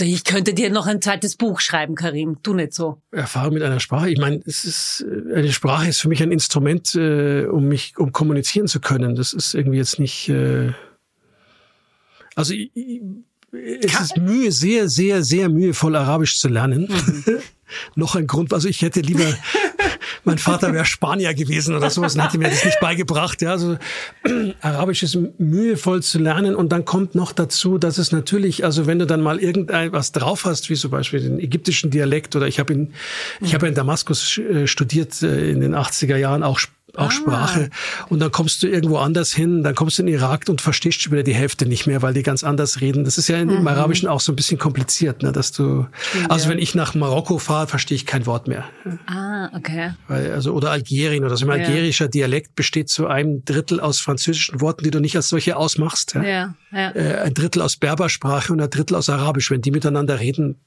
[0.02, 2.42] Ich könnte dir noch ein zweites Buch schreiben, Karim.
[2.42, 3.02] Tu nicht so.
[3.12, 4.10] Erfahrung mit einer Sprache.
[4.10, 8.14] Ich meine, es ist eine Sprache ist für mich ein Instrument, äh, um mich, um
[8.14, 9.16] kommunizieren zu können.
[9.16, 10.30] Das ist irgendwie jetzt nicht.
[10.30, 10.72] Äh,
[12.36, 12.72] also ich,
[13.52, 16.88] es ist Mühe, sehr, sehr, sehr mühevoll Arabisch zu lernen.
[16.90, 17.40] Mhm.
[17.96, 18.54] noch ein Grund.
[18.54, 19.26] Also ich hätte lieber
[20.28, 23.42] mein Vater wäre Spanier gewesen oder sowas und hätte mir das nicht beigebracht.
[23.42, 23.78] Ja, also
[24.62, 29.00] Arabisch ist mühevoll zu lernen und dann kommt noch dazu, dass es natürlich, also wenn
[29.00, 32.74] du dann mal irgendetwas drauf hast, wie zum Beispiel den ägyptischen Dialekt oder ich habe
[32.74, 32.94] in
[33.42, 36.60] ich habe in Damaskus äh, studiert äh, in den 80er Jahren auch
[36.98, 37.12] auch ah.
[37.12, 37.70] Sprache.
[38.10, 41.14] Und dann kommst du irgendwo anders hin, dann kommst du in Irak und verstehst schon
[41.14, 43.04] wieder die Hälfte nicht mehr, weil die ganz anders reden.
[43.04, 43.68] Das ist ja im mhm.
[43.68, 45.88] Arabischen auch so ein bisschen kompliziert, ne, dass du,
[46.30, 46.52] also ja.
[46.52, 48.66] wenn ich nach Marokko fahre, verstehe ich kein Wort mehr.
[49.06, 49.94] Ah, okay.
[50.08, 51.46] Weil, also, oder Algerien oder so.
[51.46, 51.66] Im ja.
[51.66, 56.16] algerischer Dialekt besteht zu einem Drittel aus französischen Worten, die du nicht als solche ausmachst.
[56.16, 56.24] Ja.
[56.24, 56.92] ja, ja.
[56.92, 59.52] Äh, ein Drittel aus Berbersprache und ein Drittel aus Arabisch.
[59.52, 60.60] Wenn die miteinander reden,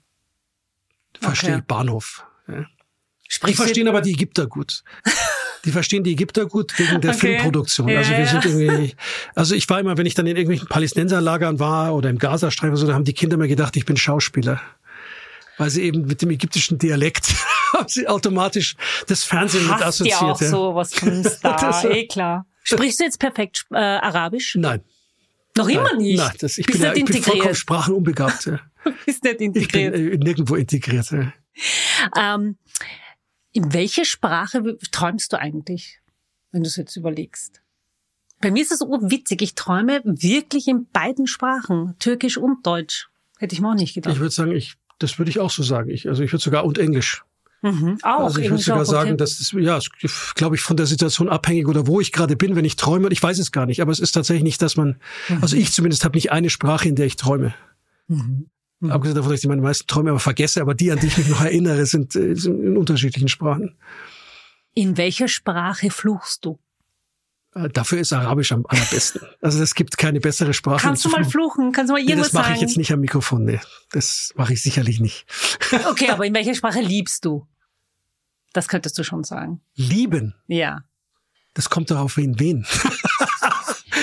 [1.21, 1.61] verstehe okay.
[1.61, 2.25] ich Bahnhof.
[2.49, 2.66] Ja.
[3.29, 4.83] Sprich, die verstehen aber die Ägypter gut.
[5.64, 7.20] Die verstehen die Ägypter gut wegen der okay.
[7.20, 7.88] Filmproduktion.
[7.88, 8.94] Ja, also wir sind irgendwie,
[9.35, 12.87] also ich war immer, wenn ich dann in irgendwelchen Palästinenserlagern war oder im Gazastreifen so,
[12.87, 14.61] da haben die Kinder mir gedacht, ich bin Schauspieler.
[15.59, 17.35] Weil sie eben mit dem ägyptischen Dialekt
[17.75, 20.20] haben sie automatisch das Fernsehen Hast mit assoziiert.
[20.20, 22.46] Ja auch so was von Star, eh klar.
[22.62, 24.55] Sprichst du jetzt perfekt äh, Arabisch?
[24.57, 24.83] Nein.
[25.57, 25.99] Noch immer Nein.
[25.99, 26.18] nicht?
[26.18, 28.46] Nein, das, ich, Bist bin, ja, ich bin vollkommen sprachenunbegabt.
[28.46, 28.61] Ja.
[29.07, 29.94] Bist nicht integriert?
[29.94, 31.11] Ich bin äh, nirgendwo integriert.
[31.11, 31.33] Ja.
[32.16, 32.57] Ähm,
[33.52, 36.00] in welche Sprache träumst du eigentlich,
[36.52, 37.62] wenn du es jetzt überlegst?
[38.40, 39.42] Bei mir ist es witzig.
[39.42, 43.08] Ich träume wirklich in beiden Sprachen, Türkisch und Deutsch.
[43.38, 44.14] Hätte ich mir auch nicht gedacht.
[44.14, 45.90] Ich würde sagen, ich, das würde ich auch so sagen.
[45.90, 47.22] Ich, also ich würde sogar und Englisch.
[47.62, 47.98] Mhm.
[48.02, 48.24] Auch.
[48.24, 49.16] Also ich würde sogar sagen, okay.
[49.18, 49.78] dass das, ja,
[50.34, 53.08] glaube ich, von der Situation abhängig oder wo ich gerade bin, wenn ich träume.
[53.10, 55.38] Ich weiß es gar nicht, aber es ist tatsächlich nicht, dass man, mhm.
[55.42, 57.54] also ich zumindest habe nicht eine Sprache, in der ich träume.
[58.08, 58.48] Mhm.
[58.81, 58.93] Mhm.
[58.93, 61.29] Abgesehen davon, dass ich meine meisten Träume aber vergesse, aber die, an die ich mich
[61.29, 63.77] noch erinnere, sind, äh, sind in unterschiedlichen Sprachen.
[64.75, 66.59] In welcher Sprache fluchst du?
[67.55, 69.23] Äh, dafür ist Arabisch am allerbesten.
[69.43, 70.81] Also es gibt keine bessere Sprache.
[70.81, 71.73] Kannst du mal fluchen?
[71.73, 73.45] Kannst du mal irgendwas nee, Das mache ich jetzt nicht am Mikrofon.
[73.45, 73.61] Nee,
[73.93, 75.27] das mache ich sicherlich nicht.
[75.90, 77.47] Okay, aber in welcher Sprache liebst du?
[78.53, 79.61] Das könntest du schon sagen.
[79.75, 80.35] Lieben?
[80.47, 80.85] Ja.
[81.55, 82.66] Das kommt darauf wen wen.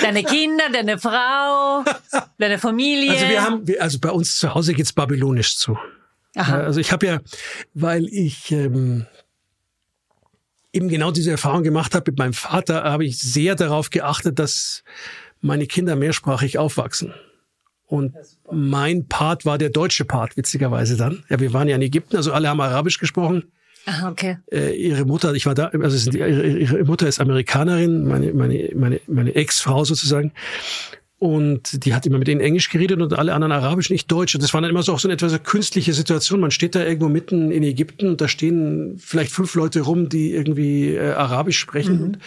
[0.02, 1.84] Deine Kinder, deine Frau,
[2.38, 3.12] deine Familie.
[3.12, 5.78] Also wir haben, also bei uns zu Hause geht's babylonisch zu.
[6.36, 6.60] Aha.
[6.60, 7.20] Also ich habe ja,
[7.74, 9.06] weil ich ähm,
[10.72, 14.84] eben genau diese Erfahrung gemacht habe mit meinem Vater, habe ich sehr darauf geachtet, dass
[15.40, 17.14] meine Kinder mehrsprachig aufwachsen.
[17.86, 18.14] Und
[18.50, 21.24] mein Part war der deutsche Part, witzigerweise dann.
[21.30, 23.50] Ja, wir waren ja in Ägypten, also alle haben Arabisch gesprochen.
[23.88, 24.36] Ah, okay.
[24.52, 29.00] Äh, ihre Mutter, ich war da, also ihre, ihre Mutter ist Amerikanerin, meine, meine, meine,
[29.06, 30.32] meine Ex-Frau sozusagen.
[31.18, 34.34] Und die hat immer mit denen Englisch geredet und alle anderen Arabisch, nicht Deutsch.
[34.34, 36.38] Und das war dann immer so auch so eine etwas künstliche Situation.
[36.38, 40.32] Man steht da irgendwo mitten in Ägypten und da stehen vielleicht fünf Leute rum, die
[40.32, 41.96] irgendwie äh, Arabisch sprechen.
[41.96, 42.04] Mhm.
[42.04, 42.18] Und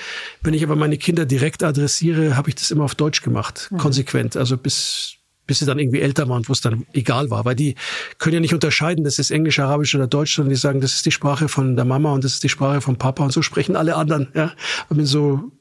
[0.42, 3.78] wenn ich aber meine Kinder direkt adressiere, habe ich das immer auf Deutsch gemacht, mhm.
[3.78, 4.36] konsequent.
[4.36, 7.46] Also bis bis sie dann irgendwie älter waren, wo es dann egal war.
[7.46, 7.76] Weil die
[8.18, 11.06] können ja nicht unterscheiden, das ist Englisch, Arabisch oder Deutsch, sondern die sagen, das ist
[11.06, 13.76] die Sprache von der Mama und das ist die Sprache vom Papa und so sprechen
[13.76, 14.30] alle anderen.
[14.34, 14.54] Ja,
[14.90, 15.52] und so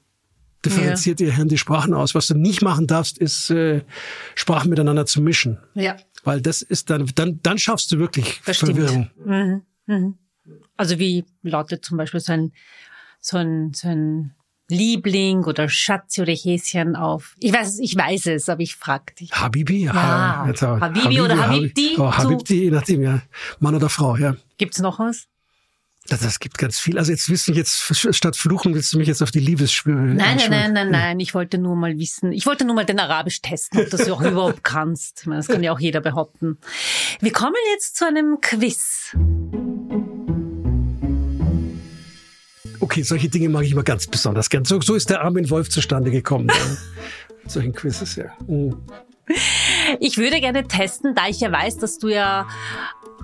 [0.65, 1.27] differenziert ja.
[1.27, 2.15] ihr Hirn die Sprachen aus.
[2.15, 3.83] Was du nicht machen darfst, ist äh,
[4.35, 5.59] Sprachen miteinander zu mischen.
[5.75, 5.97] Ja.
[6.23, 9.11] Weil das ist dann, dann, dann schaffst du wirklich das Verwirrung.
[9.25, 9.63] Mhm.
[9.87, 10.19] Mhm.
[10.77, 12.53] Also wie lautet zum Beispiel so ein,
[13.21, 14.35] so ein, so ein
[14.71, 17.37] Liebling oder Schatzi oder Häschen auf.
[17.39, 19.31] Ich weiß, ich weiß es, aber ich frag dich.
[19.33, 19.85] Habibi?
[19.85, 19.95] Ja.
[19.95, 21.97] Ha, Habibi, Habibi oder Habibti?
[21.99, 23.23] Oh, Habibti, je nachdem, ja.
[23.59, 24.37] Mann oder Frau, ja.
[24.59, 25.27] Gibt's noch was?
[26.09, 26.99] Das, das gibt ganz viel.
[26.99, 29.99] Also jetzt wissen jetzt statt fluchen willst du mich jetzt auf die Liebesschwüre.
[29.99, 31.21] Nein, nein, nein, nein, nein.
[31.21, 32.33] Ich wollte nur mal wissen.
[32.33, 35.21] Ich wollte nur mal den Arabisch testen, ob du es auch überhaupt kannst.
[35.21, 36.59] Ich meine, das kann ja auch jeder behaupten.
[37.21, 39.15] Wir kommen jetzt zu einem Quiz.
[42.81, 44.65] Okay, solche Dinge mag ich immer ganz besonders gern.
[44.65, 46.51] So, so ist der Armin Wolf zustande gekommen.
[47.47, 48.27] Solchen Quizzes, ja.
[48.47, 48.77] Mhm.
[50.01, 52.49] Ich würde gerne testen, da ich ja weiß, dass du ja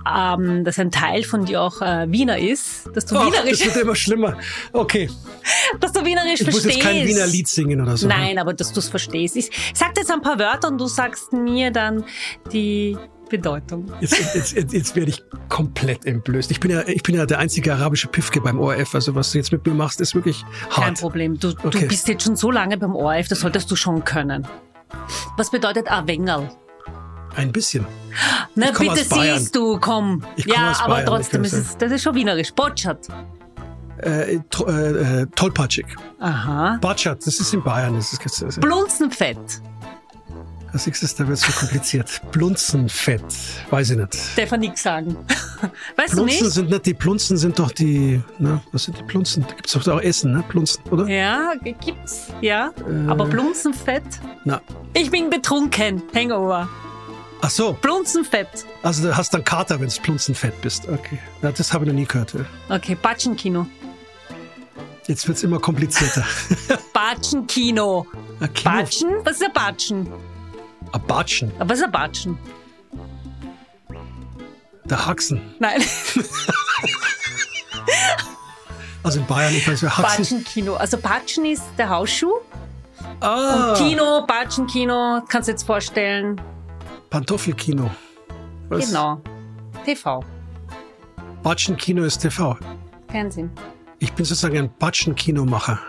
[0.07, 3.75] ähm, dass ein Teil von dir auch äh, Wiener ist, dass du Oh, Wienerisch, das
[3.75, 4.37] wird immer schlimmer.
[4.73, 5.09] Okay,
[5.79, 6.77] dass du Wienerisch ich muss verstehst.
[6.77, 8.07] jetzt kein Wiener Lied singen oder so.
[8.07, 9.35] Nein, aber dass du es verstehst.
[9.35, 12.05] Ich sag jetzt ein paar Wörter und du sagst mir dann
[12.53, 12.97] die
[13.29, 13.91] Bedeutung.
[14.01, 16.51] Jetzt, jetzt, jetzt, jetzt werde ich komplett entblößt.
[16.51, 18.95] Ich bin ja, ich bin ja der einzige arabische Pifke beim ORF.
[18.95, 20.99] Also was du jetzt mit mir machst, ist wirklich Kein hart.
[21.01, 21.39] Problem.
[21.39, 21.85] Du, du Okay.
[21.85, 24.47] bist jetzt schon so lange beim ORF, das solltest du schon können.
[25.37, 26.49] Was bedeutet Awengerl?
[27.35, 27.85] Ein bisschen.
[28.55, 30.23] Na bitte siehst du, komm.
[30.37, 32.51] Ja, aber Bayern, trotzdem ist es, das ist schon wienerisch.
[32.53, 33.07] Botschert.
[33.99, 35.85] Äh, tro- äh, äh, tollpatschig.
[36.19, 36.77] Aha.
[36.81, 37.95] Batschat, das ist in Bayern.
[37.95, 39.37] Das ist, das ist, Blunzenfett.
[40.73, 42.21] Das ist, da wird es so kompliziert.
[42.31, 43.23] Blunzenfett.
[43.69, 44.37] Weiß ich nicht.
[44.37, 45.15] Darf er nichts sagen.
[45.95, 46.53] Weißt du Plunzen nicht?
[46.53, 49.45] sind nicht die Plunzen, sind doch die, ne, was sind die Plunzen?
[49.47, 50.43] Da gibt's doch auch Essen, ne?
[50.47, 51.07] Plunzen, oder?
[51.07, 52.27] Ja, gibt's.
[52.41, 52.71] Ja.
[52.87, 53.09] Äh.
[53.09, 54.03] Aber Blunzenfett?
[54.45, 54.61] Na.
[54.93, 56.03] Ich bin betrunken.
[56.13, 56.69] Hangover.
[57.41, 58.65] Ach so, Blunzenfett.
[58.81, 60.87] also du hast dann Kater, wenn du Plunzenfett bist.
[60.89, 61.19] Okay.
[61.41, 62.33] Ja, das habe ich noch nie gehört.
[62.33, 62.41] ja.
[62.75, 63.67] Okay, Batschenkino.
[65.07, 66.25] Jetzt wird's immer komplizierter.
[66.93, 68.05] Batschenkino.
[68.39, 68.47] Ah.
[68.63, 69.09] Batschen?
[69.23, 70.07] Was ist ein Batschen?
[71.07, 71.51] Batschen.
[71.59, 72.37] Aber was ist ein Batschen?
[74.85, 75.41] Der Haxen.
[75.59, 75.81] Nein,
[79.03, 80.17] Also in Bayern, ich weiß, wer Haxen.
[80.35, 80.75] Batschenkino.
[80.75, 82.33] Also Batschen ist der Hausschuh.
[83.21, 86.39] Ah, Kino, Batschenkino, kannst du jetzt vorstellen.
[87.09, 87.89] Pantoffelkino.
[88.69, 88.87] Was?
[88.87, 89.21] Genau.
[89.85, 90.23] TV.
[91.41, 92.57] Batschenkino ist TV.
[93.09, 93.49] Fernsehen.
[93.99, 95.79] Ich bin sozusagen ein Batschenkinomacher.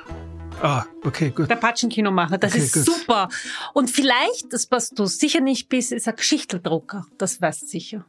[0.62, 1.48] Ah, okay, gut.
[1.48, 2.84] Der Patschenkinomacher, das Okay, ist gut.
[2.84, 3.28] super.
[3.74, 7.06] Und vielleicht, das was du sicher nicht bist, ist ein Geschichteldrucker.
[7.16, 8.04] Das weißt du sicher.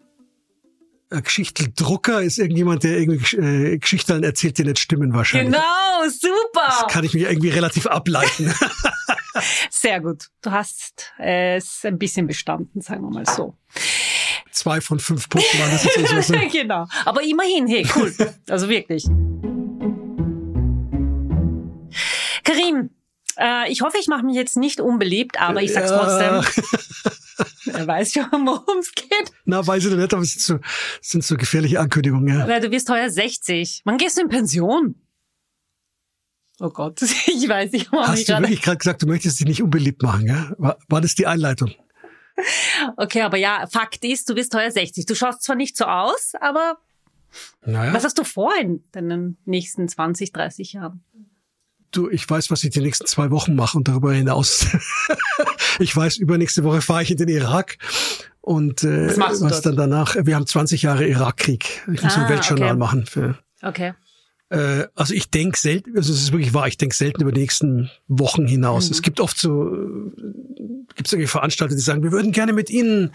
[1.12, 5.54] Ein Geschichteldrucker ist irgendjemand, der irgendwie äh, Geschichten erzählt, die nicht stimmen wahrscheinlich.
[5.56, 6.88] Genau, super.
[6.88, 8.54] Kann ich mich irgendwie relativ ableiten.
[9.72, 10.26] Sehr gut.
[10.42, 13.56] Du hast es ein bisschen bestanden, sagen wir mal so.
[14.52, 15.98] Zwei von fünf Punkten waren das jetzt.
[16.14, 16.40] Also so.
[16.52, 16.86] genau.
[17.06, 18.14] Aber immerhin, hey, cool.
[18.50, 19.06] Also wirklich.
[23.40, 26.42] Äh, ich hoffe, ich mache mich jetzt nicht unbeliebt, aber ich sag's Ja.
[26.44, 27.74] trotzdem.
[27.74, 29.32] Er weiß schon, worum es geht.
[29.46, 30.60] Na, weiß ich noch nicht, aber es sind so,
[31.02, 32.40] sind so gefährliche Ankündigungen.
[32.40, 32.48] Ja.
[32.48, 33.82] Weil du wirst heuer 60.
[33.86, 34.96] Wann gehst du in Pension?
[36.60, 38.44] Oh Gott, ich weiß, ich mache mich Hast du gerade.
[38.44, 40.26] wirklich gerade gesagt, du möchtest dich nicht unbeliebt machen?
[40.28, 40.52] Ja?
[40.58, 41.72] War, war das die Einleitung?
[42.96, 45.06] Okay, aber ja, Fakt ist, du wirst heuer 60.
[45.06, 46.78] Du schaust zwar nicht so aus, aber
[47.66, 47.94] Naja.
[47.94, 51.04] was hast du vor in deinen nächsten 20, 30 Jahren?
[51.92, 54.68] Du, ich weiß, was ich die nächsten zwei Wochen mache und darüber hinaus.
[55.80, 57.78] ich weiß, übernächste Woche fahre ich in den Irak.
[58.42, 60.16] Und äh, Was was dann danach?
[60.24, 61.84] Wir haben 20 Jahre Irakkrieg.
[61.92, 62.78] Ich muss Ah, ein Weltjournal okay.
[62.78, 63.06] machen.
[63.06, 63.94] Für, Okay.
[64.50, 67.42] äh, also ich denke selten, also es ist wirklich wahr, ich denke selten über die
[67.42, 68.86] nächsten Wochen hinaus.
[68.88, 68.92] Mhm.
[68.94, 69.76] Es gibt oft so,
[70.96, 73.12] gibt es irgendwie Veranstalter, die sagen, wir würden gerne mit Ihnen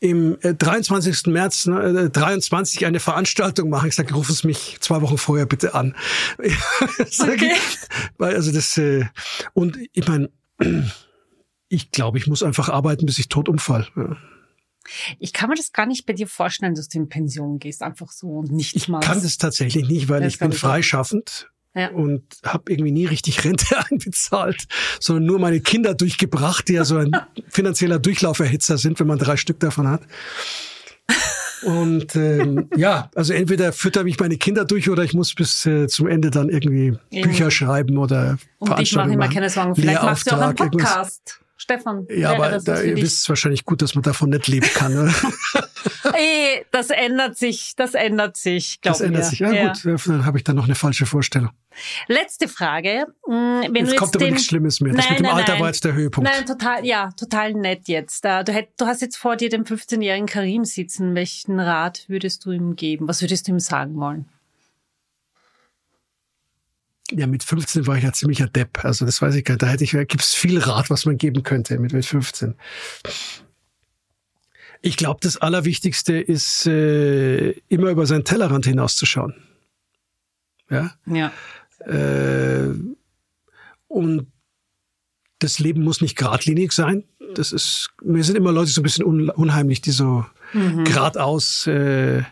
[0.00, 1.26] im äh, 23.
[1.26, 3.88] März ne, äh, 23 eine Veranstaltung machen.
[3.88, 5.94] Ich sage, rufen Sie mich zwei Wochen vorher bitte an.
[7.20, 7.52] Okay.
[8.18, 9.04] Weil also das äh,
[9.54, 10.30] und ich meine,
[11.68, 13.86] ich glaube, ich muss einfach arbeiten, bis ich tot umfall.
[13.96, 14.16] Ja.
[15.18, 18.10] Ich kann mir das gar nicht bei dir vorstellen, dass du in Pension gehst, einfach
[18.10, 19.08] so und nichts Ich machst.
[19.08, 21.90] kann das tatsächlich nicht, weil Das ich bin freischaffend Ja.
[21.90, 24.66] und habe irgendwie nie richtig Rente einbezahlt,
[25.00, 27.12] sondern nur meine Kinder durchgebracht, die ja so ein
[27.48, 30.02] finanzieller Durchlauferhitzer sind, wenn man drei Stück davon hat.
[31.62, 35.86] Und ähm, ja, also entweder fütter mich meine Kinder durch oder ich muss bis äh,
[35.88, 36.94] zum Ende dann irgendwie.
[37.10, 39.74] Bücher schreiben oder Und ich mache immer keine Sorgen.
[39.74, 41.22] Vielleicht machst du auch einen Lehrauftrag, irgendwas.
[41.62, 44.92] Stefan, Ja, aber das da, ihr wisst wahrscheinlich gut, dass man davon nicht leben kann.
[44.92, 45.14] Ne?
[46.14, 49.28] Ey, das ändert sich, das ändert sich, glaub Das ändert mir.
[49.30, 49.38] sich.
[49.40, 51.50] Ja, gut, dann habe ich dann noch eine falsche Vorstellung.
[52.08, 53.06] Letzte Frage.
[53.26, 54.92] Mm, Wenn Jetzt jetzt kommt aber den, nichts Schlimmes mehr.
[54.92, 55.60] Das Nein, mit dem nein, Alter nein.
[55.60, 56.28] war jetzt der Höhepunkt.
[56.30, 58.24] Nein, total, ja, total nett jetzt.
[58.24, 61.14] Da- Du, hätt, du hast jetzt vor dir den 15-jährigen Karim sitzen.
[61.14, 63.06] Welchen Rat würdest du ihm geben?
[63.08, 64.26] Was würdest du ihm sagen wollen?
[67.14, 68.84] Ja, mit 15 war ich ja ziemlicher Depp.
[68.84, 69.62] Also das weiß ich gar nicht.
[69.62, 72.54] Da hätte ich, gibt's viel Rat, was man geben könnte mit, mit 15.
[74.80, 79.34] Ich glaube, das Allerwichtigste ist, äh, immer über seinen Tellerrand hinauszuschauen.
[80.70, 80.94] Ja.
[81.06, 81.32] Ja.
[81.86, 82.74] Äh,
[83.88, 84.32] und
[85.38, 87.04] das Leben muss nicht geradlinig sein.
[87.34, 90.24] Das ist, mir sind immer Leute so ein bisschen un, unheimlich, die so
[90.84, 92.22] geradeaus äh,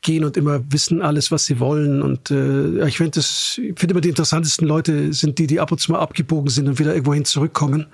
[0.00, 2.02] gehen und immer wissen alles, was sie wollen.
[2.02, 5.78] Und äh, ja, ich finde finde immer die interessantesten Leute sind die, die ab und
[5.78, 7.86] zu mal abgebogen sind und wieder irgendwohin zurückkommen.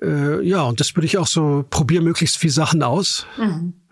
[0.00, 3.26] Äh, ja, und das würde ich auch so, probier möglichst viel Sachen aus.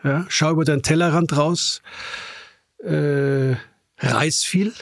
[0.04, 1.82] Ja, schau über deinen Tellerrand raus.
[2.84, 3.56] Äh,
[3.98, 4.72] reis viel.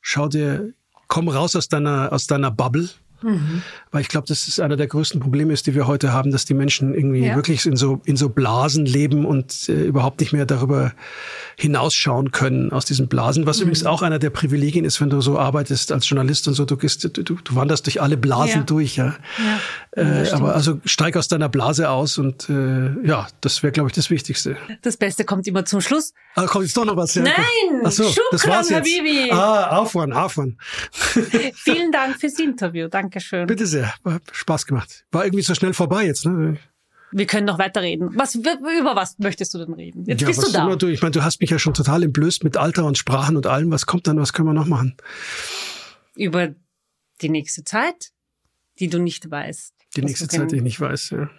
[0.00, 0.72] schau dir,
[1.08, 2.88] komm raus aus deiner, aus deiner Bubble
[3.22, 3.62] Mhm.
[3.90, 6.44] Weil ich glaube, das ist einer der größten Probleme ist, die wir heute haben, dass
[6.44, 7.36] die Menschen irgendwie ja.
[7.36, 10.92] wirklich in so, in so Blasen leben und äh, überhaupt nicht mehr darüber
[11.56, 13.46] hinausschauen können aus diesen Blasen.
[13.46, 13.62] Was mhm.
[13.62, 16.76] übrigens auch einer der Privilegien ist, wenn du so arbeitest als Journalist und so, du,
[16.76, 18.62] gehst, du, du wanderst durch alle Blasen ja.
[18.62, 18.96] durch.
[18.96, 19.14] Ja.
[19.96, 20.22] Ja.
[20.22, 23.94] Äh, aber also steig aus deiner Blase aus und äh, ja, das wäre, glaube ich,
[23.94, 24.56] das Wichtigste.
[24.82, 26.14] Das Beste kommt immer zum Schluss.
[26.36, 27.16] Ah, kommt jetzt doch noch was?
[27.16, 27.34] Nein,
[27.84, 28.78] Ach so, das war's jetzt.
[28.78, 29.30] Habibi.
[29.30, 30.56] Ah, Aufwand, Aufwand.
[31.54, 32.88] Vielen Dank fürs Interview.
[32.88, 33.10] Danke.
[33.10, 33.46] Dankeschön.
[33.46, 33.92] Bitte sehr.
[34.04, 35.04] Hat Spaß gemacht.
[35.10, 36.58] War irgendwie so schnell vorbei jetzt, ne?
[37.12, 38.10] Wir können noch weiterreden.
[38.14, 40.04] Was, über was möchtest du denn reden?
[40.04, 40.76] Jetzt ja, bist du da.
[40.76, 43.48] Du, ich meine, du hast mich ja schon total entblößt mit Alter und Sprachen und
[43.48, 43.72] allem.
[43.72, 44.20] Was kommt dann?
[44.20, 44.96] Was können wir noch machen?
[46.14, 46.54] Über
[47.20, 48.12] die nächste Zeit,
[48.78, 49.74] die du nicht weißt.
[49.96, 51.30] Die nächste Zeit, die ich nicht weiß, ja.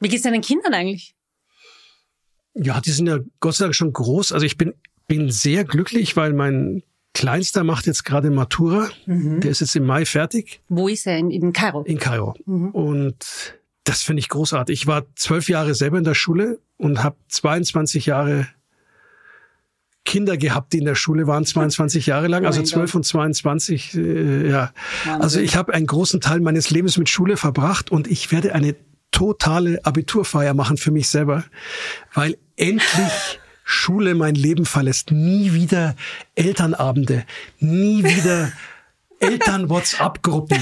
[0.00, 1.14] Wie geht's deinen Kindern eigentlich?
[2.54, 4.32] Ja, die sind ja Gott sei Dank schon groß.
[4.32, 4.74] Also ich bin,
[5.06, 6.82] bin sehr glücklich, weil mein
[7.14, 8.88] Kleinster macht jetzt gerade Matura.
[9.06, 9.40] Mhm.
[9.40, 10.60] Der ist jetzt im Mai fertig.
[10.68, 11.18] Wo ist er?
[11.18, 11.82] In, in Kairo?
[11.82, 12.34] In Kairo.
[12.46, 12.70] Mhm.
[12.70, 14.80] Und das finde ich großartig.
[14.80, 18.48] Ich war zwölf Jahre selber in der Schule und habe 22 Jahre
[20.08, 23.94] Kinder gehabt, die in der Schule waren, 22 Jahre lang, also 12 und 22.
[23.94, 24.72] Äh, ja.
[25.20, 28.74] Also ich habe einen großen Teil meines Lebens mit Schule verbracht und ich werde eine
[29.10, 31.44] totale Abiturfeier machen für mich selber,
[32.14, 35.10] weil endlich Schule mein Leben verlässt.
[35.10, 35.94] Nie wieder
[36.34, 37.24] Elternabende,
[37.58, 38.50] nie wieder
[39.20, 40.58] Eltern-WhatsApp-Gruppen.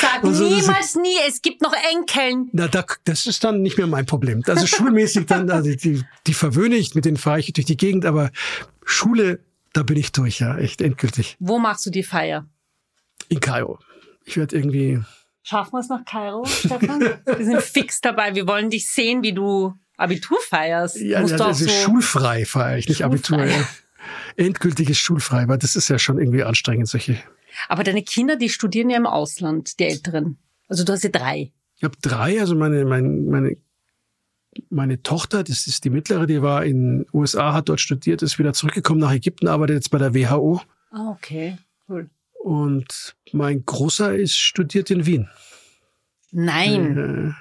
[0.00, 2.48] Sag so, niemals nie, es gibt noch Enkeln.
[2.52, 4.42] Na, da, das ist dann nicht mehr mein Problem.
[4.46, 8.04] Also schulmäßig dann, also die, die verwöhne ich, mit denen fahre ich durch die Gegend,
[8.06, 8.30] aber
[8.84, 9.40] Schule,
[9.72, 11.36] da bin ich durch, ja, echt endgültig.
[11.38, 12.46] Wo machst du die Feier?
[13.28, 13.78] In Kairo.
[14.24, 15.00] Ich werde irgendwie.
[15.42, 17.00] Schaffen wir es nach Kairo, Stefan?
[17.00, 18.34] wir sind fix dabei.
[18.34, 21.00] Wir wollen dich sehen, wie du Abitur feierst.
[21.00, 23.44] Ja, Musst ja also so schulfrei feiere ich, nicht Abitur.
[23.44, 23.68] Ja.
[24.36, 27.18] Endgültiges schulfrei, weil das ist ja schon irgendwie anstrengend, solche.
[27.68, 30.38] Aber deine Kinder, die studieren ja im Ausland, die Älteren.
[30.68, 31.52] Also du hast ja drei.
[31.76, 33.56] Ich habe drei, also meine, meine, meine,
[34.68, 38.52] meine Tochter, das ist die mittlere, die war in USA, hat dort studiert, ist wieder
[38.52, 40.60] zurückgekommen nach Ägypten, arbeitet jetzt bei der WHO.
[40.90, 41.56] Ah, okay,
[41.88, 42.10] cool.
[42.42, 45.28] Und mein Großer ist studiert in Wien.
[46.32, 46.96] Nein.
[46.96, 47.32] Äh,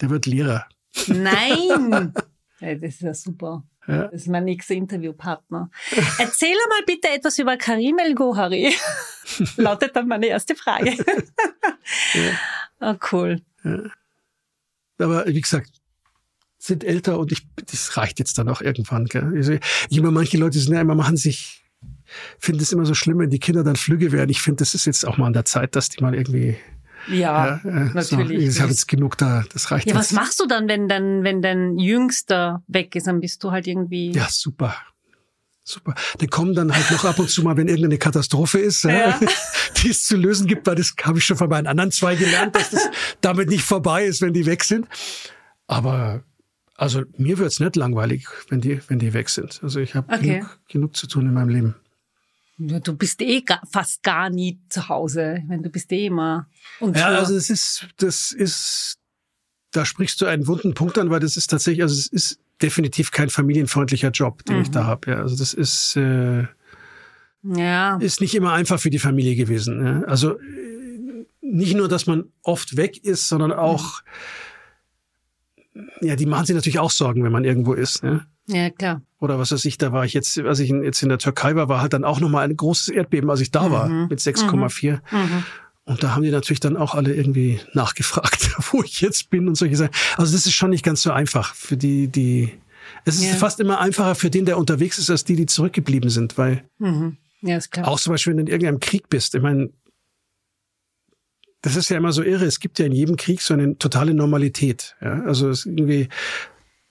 [0.00, 0.66] der wird Lehrer.
[1.08, 2.12] Nein!
[2.60, 3.64] Ja, das ist ja super.
[3.86, 4.08] Ja.
[4.08, 5.70] Das ist mein nächster Interviewpartner.
[6.18, 8.74] Erzähl mal bitte etwas über Karim El Gohari.
[9.56, 10.90] Lautet dann meine erste Frage.
[12.14, 12.30] ja.
[12.80, 13.42] Oh, cool.
[13.64, 13.84] Ja.
[14.98, 15.70] Aber wie gesagt,
[16.58, 19.06] sind älter und ich, das reicht jetzt dann auch irgendwann.
[19.06, 19.32] Gell?
[19.34, 19.52] Also,
[19.88, 21.64] ich immer manche Leute sind ja immer machen sich,
[22.38, 24.30] finden es immer so schlimm, wenn die Kinder dann flügge werden.
[24.30, 26.56] Ich finde, das ist jetzt auch mal an der Zeit, dass die mal irgendwie
[27.08, 28.40] ja, ja äh, natürlich.
[28.40, 29.98] So, ich habe jetzt genug da, das reicht Ja, jetzt.
[29.98, 33.66] was machst du dann, wenn dann, wenn dein Jüngster weg ist, dann bist du halt
[33.66, 34.12] irgendwie.
[34.12, 34.74] Ja, super.
[35.68, 35.96] Super.
[36.18, 39.18] Dann kommen dann halt noch ab und zu mal, wenn irgendeine Katastrophe ist, ja.
[39.82, 42.54] die es zu lösen gibt, weil das habe ich schon von meinen anderen zwei gelernt,
[42.54, 42.88] dass das
[43.20, 44.86] damit nicht vorbei ist, wenn die weg sind.
[45.66, 46.22] Aber
[46.76, 49.60] also mir wird's nicht langweilig, wenn die, wenn die weg sind.
[49.62, 50.34] Also ich habe okay.
[50.34, 51.74] genug, genug zu tun in meinem Leben.
[52.58, 56.48] Du bist eh fast gar nie zu Hause, wenn du bist eh immer.
[56.80, 58.98] Und ja, also das ist, das ist,
[59.72, 63.10] da sprichst du einen wunden Punkt an, weil das ist tatsächlich, also es ist definitiv
[63.10, 64.62] kein familienfreundlicher Job, den mhm.
[64.62, 64.86] ich da mhm.
[64.86, 65.10] habe.
[65.10, 66.46] Ja, also das ist, äh,
[67.42, 67.98] ja.
[67.98, 69.84] ist nicht immer einfach für die Familie gewesen.
[69.84, 70.02] Ja.
[70.04, 70.38] Also
[71.42, 74.00] nicht nur, dass man oft weg ist, sondern auch,
[75.74, 75.84] mhm.
[76.00, 78.02] ja, die machen sich natürlich auch Sorgen, wenn man irgendwo ist.
[78.02, 78.26] Ja.
[78.48, 79.02] Ja, klar.
[79.18, 81.68] Oder was weiß ich, da war ich jetzt, als ich jetzt in der Türkei war,
[81.68, 84.08] war halt dann auch nochmal ein großes Erdbeben, als ich da war, mhm.
[84.08, 84.92] mit 6,4.
[84.92, 85.18] Mhm.
[85.18, 85.44] mhm.
[85.88, 89.54] Und da haben die natürlich dann auch alle irgendwie nachgefragt, wo ich jetzt bin und
[89.54, 89.94] solche Sachen.
[90.16, 92.52] Also das ist schon nicht ganz so einfach für die, die,
[93.04, 93.34] es ist ja.
[93.34, 97.18] fast immer einfacher für den, der unterwegs ist, als die, die zurückgeblieben sind, weil, mhm.
[97.40, 97.86] ja, ist klar.
[97.86, 99.70] auch zum Beispiel, wenn du in irgendeinem Krieg bist, ich meine,
[101.62, 102.44] das ist ja immer so irre.
[102.44, 104.96] Es gibt ja in jedem Krieg so eine totale Normalität.
[105.00, 105.22] Ja?
[105.22, 106.08] Also es irgendwie,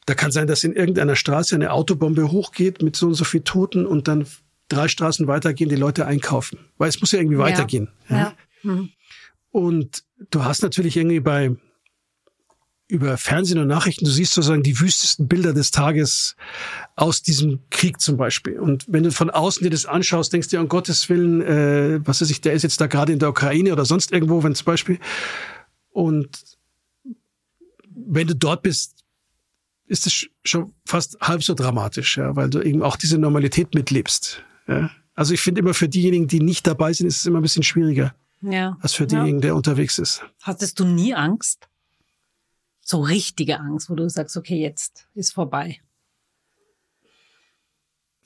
[0.06, 3.42] da kann sein, dass in irgendeiner Straße eine Autobombe hochgeht mit so und so viel
[3.42, 4.28] Toten und dann
[4.68, 6.60] drei Straßen weitergehen die Leute einkaufen.
[6.78, 7.90] Weil es muss ja irgendwie weitergehen.
[8.10, 8.18] Ja.
[8.18, 8.34] ja.
[8.64, 8.90] Mhm.
[9.52, 11.56] Und du hast natürlich irgendwie bei
[12.88, 16.36] über Fernsehen und Nachrichten, du siehst sozusagen die wüstesten Bilder des Tages
[16.96, 18.60] aus diesem Krieg zum Beispiel.
[18.60, 22.22] Und wenn du von außen dir das anschaust, denkst du, um Gottes Willen, äh, was
[22.22, 24.66] weiß ich, der ist jetzt da gerade in der Ukraine oder sonst irgendwo, wenn zum
[24.66, 25.00] Beispiel.
[25.90, 26.30] Und
[27.90, 28.95] wenn du dort bist,
[29.88, 34.44] ist es schon fast halb so dramatisch, ja, weil du eben auch diese Normalität mitlebst.
[34.68, 34.90] Ja.
[35.14, 37.64] Also ich finde immer für diejenigen, die nicht dabei sind, ist es immer ein bisschen
[37.64, 38.16] schwieriger.
[38.42, 38.78] Ja.
[38.82, 39.48] Als für denjenigen, ja.
[39.48, 40.24] der unterwegs ist.
[40.42, 41.70] Hattest du nie Angst?
[42.82, 45.80] So richtige Angst, wo du sagst, okay, jetzt ist vorbei.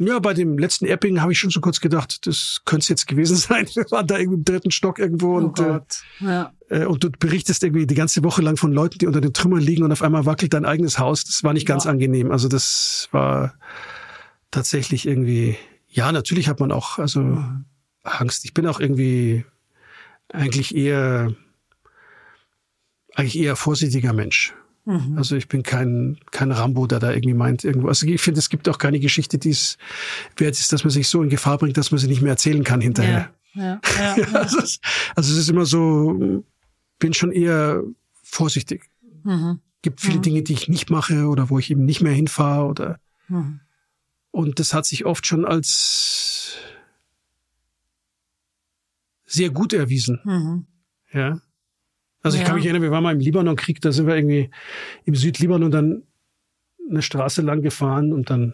[0.02, 3.06] Ja, bei dem letzten Epping habe ich schon so kurz gedacht, das könnte es jetzt
[3.08, 3.68] gewesen sein.
[3.74, 6.04] Wir waren da irgendwie im dritten Stock irgendwo Oh und, äh, Gott.
[6.22, 6.54] Ja.
[6.70, 9.60] äh, und du berichtest irgendwie die ganze Woche lang von Leuten, die unter den Trümmern
[9.60, 11.26] liegen und auf einmal wackelt dein eigenes Haus.
[11.26, 11.92] Das war nicht ganz Ja.
[11.92, 12.32] angenehm.
[12.32, 13.56] Also das war
[14.52, 15.58] tatsächlich irgendwie,
[15.90, 17.44] ja, natürlich hat man auch, also
[18.04, 18.46] Angst.
[18.46, 19.44] Ich bin auch irgendwie
[20.32, 21.34] eigentlich eher,
[23.16, 24.54] eigentlich eher vorsichtiger Mensch.
[24.90, 25.18] Mhm.
[25.20, 27.90] Also ich bin kein, kein Rambo, der da irgendwie meint, irgendwo.
[27.90, 29.78] Also ich finde, es gibt auch keine Geschichte, die es
[30.38, 32.64] wert ist, dass man sich so in Gefahr bringt, dass man sie nicht mehr erzählen
[32.64, 33.32] kann hinterher.
[33.54, 34.80] Ja, ja, ja, Also, es,
[35.16, 36.44] also es ist immer so,
[36.98, 37.84] bin schon eher
[38.24, 38.90] vorsichtig.
[39.24, 39.60] Mhm.
[39.84, 43.00] Gibt viele Dinge, die ich nicht mache oder wo ich eben nicht mehr hinfahre oder
[43.28, 43.60] Mhm.
[44.32, 46.56] und das hat sich oft schon als
[49.26, 50.20] sehr gut erwiesen.
[50.24, 50.66] Mhm.
[51.14, 51.40] Ja.
[52.22, 52.48] Also ich Ja.
[52.48, 54.50] kann mich erinnern, wir waren mal im Libanon-Krieg, da sind wir irgendwie
[55.06, 56.04] im Südlibanon dann
[56.90, 58.54] eine Straße lang gefahren und dann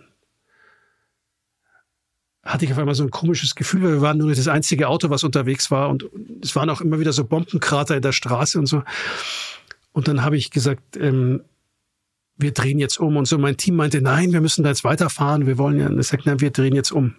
[2.43, 5.09] hatte ich auf einmal so ein komisches Gefühl, weil wir waren nur das einzige Auto,
[5.09, 6.05] was unterwegs war und
[6.43, 8.84] es waren auch immer wieder so Bombenkrater in der Straße und so.
[9.93, 11.41] Und dann habe ich gesagt, ähm,
[12.38, 13.38] wir drehen jetzt um und so.
[13.39, 15.88] Mein Team meinte, nein, wir müssen da jetzt weiterfahren, wir wollen ja.
[15.88, 17.16] Und ich sagte, nein, wir drehen jetzt um.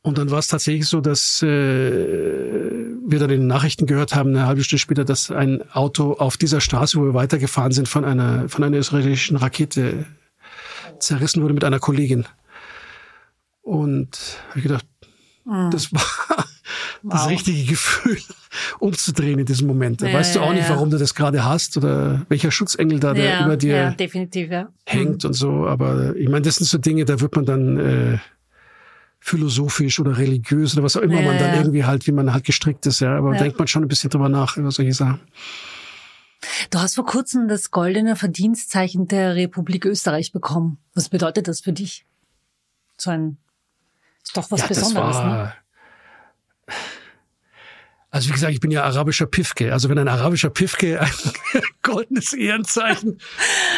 [0.00, 4.30] Und dann war es tatsächlich so, dass äh, wir dann in den Nachrichten gehört haben,
[4.30, 8.04] eine halbe Stunde später, dass ein Auto auf dieser Straße, wo wir weitergefahren sind, von
[8.04, 10.06] einer von einer israelischen Rakete
[10.98, 12.26] zerrissen wurde mit einer Kollegin.
[13.62, 14.86] Und habe ich gedacht,
[15.70, 16.02] das war
[16.36, 16.52] das
[17.02, 17.10] Mhm.
[17.10, 17.28] Wow.
[17.30, 18.18] richtige Gefühl,
[18.78, 20.02] umzudrehen in diesem Moment.
[20.02, 20.74] Da Ja, weißt du ja, auch nicht, ja.
[20.74, 23.94] warum du das gerade hast oder welcher Schutzengel da ja, über dir ja,
[24.48, 24.68] ja.
[24.86, 25.66] hängt und so.
[25.66, 28.18] Aber ich meine, das sind so Dinge, da wird man dann äh,
[29.24, 31.60] philosophisch oder religiös oder was auch immer Ja, man dann ja.
[31.60, 33.16] irgendwie halt, wie man halt gestrickt ist, ja.
[33.16, 33.38] Aber Ja.
[33.38, 35.20] denkt man schon ein bisschen drüber nach über solche Sachen.
[36.70, 40.78] Du hast vor kurzem das goldene Verdienstzeichen der Republik Österreich bekommen.
[40.92, 42.04] Was bedeutet das für dich?
[42.98, 43.36] So ein,
[44.24, 45.52] ist doch was Besonderes, ne?
[48.12, 49.72] Also wie gesagt, ich bin ja arabischer Pifke.
[49.72, 51.10] Also wenn ein arabischer Pifke ein
[51.82, 53.18] goldenes Ehrenzeichen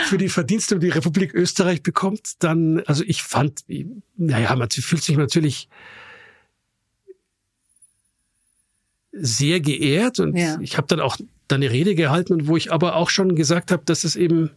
[0.07, 3.61] für die Verdienste um die Republik Österreich bekommt, dann, also ich fand,
[4.16, 5.68] naja, man fühlt sich natürlich
[9.12, 10.59] sehr geehrt und Ja.
[10.61, 11.16] ich habe dann auch
[11.47, 14.51] deine Rede gehalten und wo ich aber auch schon gesagt habe, dass es eben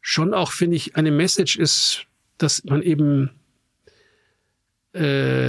[0.00, 2.06] schon auch, finde ich, eine Message ist,
[2.38, 3.28] dass man eben
[4.94, 5.39] äh,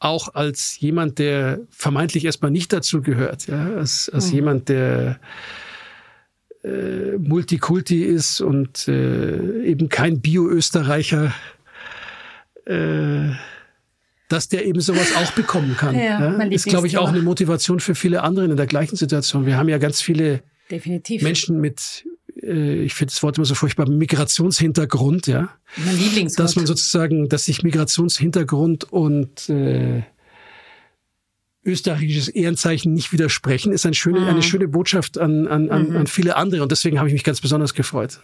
[0.00, 4.34] auch als jemand, der vermeintlich erstmal nicht dazu gehört, ja, als, als Mhm.
[4.34, 5.20] jemand, der
[6.64, 11.32] äh, Multikulti ist und äh, eben kein Bio-Österreicher,
[12.66, 13.30] äh,
[14.28, 15.98] dass der eben sowas auch bekommen kann.
[15.98, 19.44] Ja, mein ist, glaube ich, auch eine Motivation für viele andere in der gleichen Situation.
[19.44, 21.22] Wir haben ja ganz viele Definitiv.
[21.22, 22.04] Menschen mit,
[22.42, 26.44] ich finde das Wort immer so furchtbar, Migrationshintergrund, ja mein Lieblingswort.
[26.48, 30.02] dass man sozusagen, dass sich Migrationshintergrund und äh,
[31.64, 34.28] österreichisches Ehrenzeichen nicht widersprechen, ist eine schöne, Mhm.
[34.28, 35.96] eine schöne Botschaft an, an, an, Mhm.
[35.96, 36.62] an viele andere.
[36.62, 38.20] Und deswegen habe ich mich ganz besonders gefreut.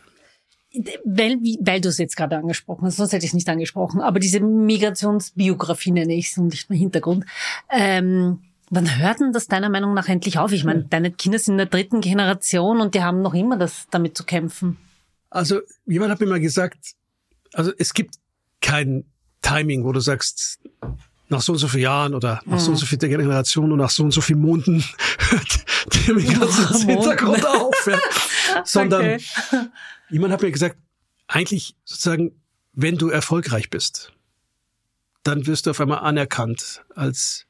[1.04, 4.18] weil, weil du es jetzt gerade angesprochen hast, sonst hätte ich es nicht angesprochen, aber
[4.20, 7.24] diese Migrationsbiografie nenne ich es und nicht mehr Hintergrund.
[7.70, 8.40] Ähm,
[8.70, 10.52] wann hört denn das deiner Meinung nach endlich auf?
[10.52, 13.86] Ich meine, deine Kinder sind in der dritten Generation und die haben noch immer das
[13.90, 14.76] damit zu kämpfen.
[15.30, 16.94] Also jemand hat mir mal gesagt,
[17.52, 18.16] also es gibt
[18.60, 19.04] kein
[19.42, 20.58] Timing, wo du sagst,
[21.28, 23.90] nach so und so vielen Jahren oder nach so und so viel Generationen und nach
[23.90, 24.84] so und so vielen Monaten
[25.18, 25.64] hört
[26.06, 27.86] der Migrationshintergrund auf.
[27.86, 27.98] Ja.
[28.64, 29.20] Sondern Okay.
[30.10, 30.76] jemand hat mir gesagt,
[31.26, 32.40] eigentlich sozusagen,
[32.72, 34.12] wenn du erfolgreich bist,
[35.24, 37.45] dann wirst du auf einmal anerkannt als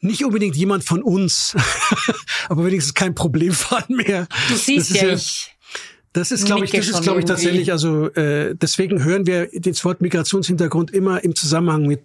[0.00, 1.54] nicht unbedingt jemand von uns,
[2.48, 4.26] aber wenigstens kein Problemfall mehr.
[4.48, 5.54] Du siehst Das ist ja, ja- ich.
[6.14, 9.84] Das ist, glaube ich, das ist, glaube ich, tatsächlich, also äh, deswegen hören wir das
[9.84, 12.00] Wort Migrationshintergrund immer im Zusammenhang mit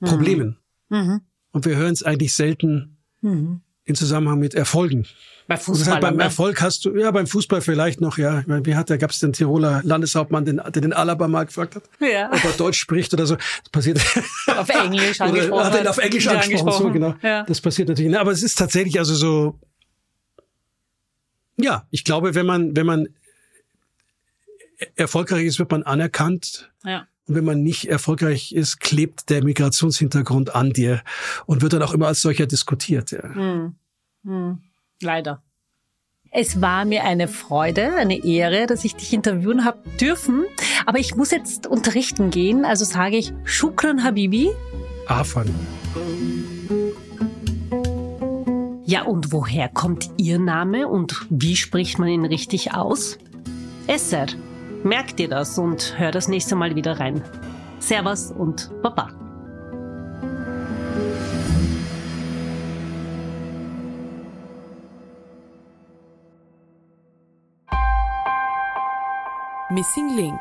[0.00, 0.56] Problemen.
[0.88, 1.20] Mhm.
[1.50, 3.62] Und wir hören es eigentlich selten Mhm.
[3.88, 5.06] Im Zusammenhang mit Erfolgen.
[5.46, 5.94] Bei Fußball.
[5.94, 8.40] heißt, beim Erfolg hast du, ja, beim Fußball vielleicht noch, ja.
[8.40, 11.46] Ich meine, wie hat, da gab es den Tiroler Landeshauptmann, den, der den Alaba mal
[11.46, 12.30] gefragt hat, Ja.
[12.30, 13.36] ob er Deutsch spricht oder so.
[13.36, 13.98] Das passiert.
[14.46, 15.64] Auf Englisch oder angesprochen.
[15.64, 17.14] hat er auf Englisch Ja, angesprochen, so genau.
[17.22, 17.44] Ja.
[17.44, 18.10] Das passiert natürlich.
[18.10, 18.20] nicht.
[18.20, 19.58] Aber es ist tatsächlich also so.
[21.56, 23.08] Ja, ich glaube, wenn man, wenn man
[24.96, 26.70] erfolgreich ist, wird man anerkannt.
[26.84, 27.06] ja.
[27.28, 31.02] Und wenn man nicht erfolgreich ist, klebt der Migrationshintergrund an dir
[31.46, 33.10] und wird dann auch immer als solcher diskutiert.
[33.12, 33.34] Ja.
[33.34, 33.74] Hm.
[34.24, 34.58] Hm.
[35.02, 35.42] Leider.
[36.30, 40.44] Es war mir eine Freude, eine Ehre, dass ich dich interviewen habe dürfen.
[40.84, 44.50] Aber ich muss jetzt unterrichten gehen, also sage ich Shukran Habibi.
[45.06, 45.48] Afan.
[48.84, 53.18] Ja, und woher kommt Ihr Name und wie spricht man ihn richtig aus?
[53.86, 54.26] Esser.
[54.84, 57.22] Merk dir das und hör das nächste Mal wieder rein.
[57.80, 59.10] Servus und Baba.
[69.70, 70.40] Missing Link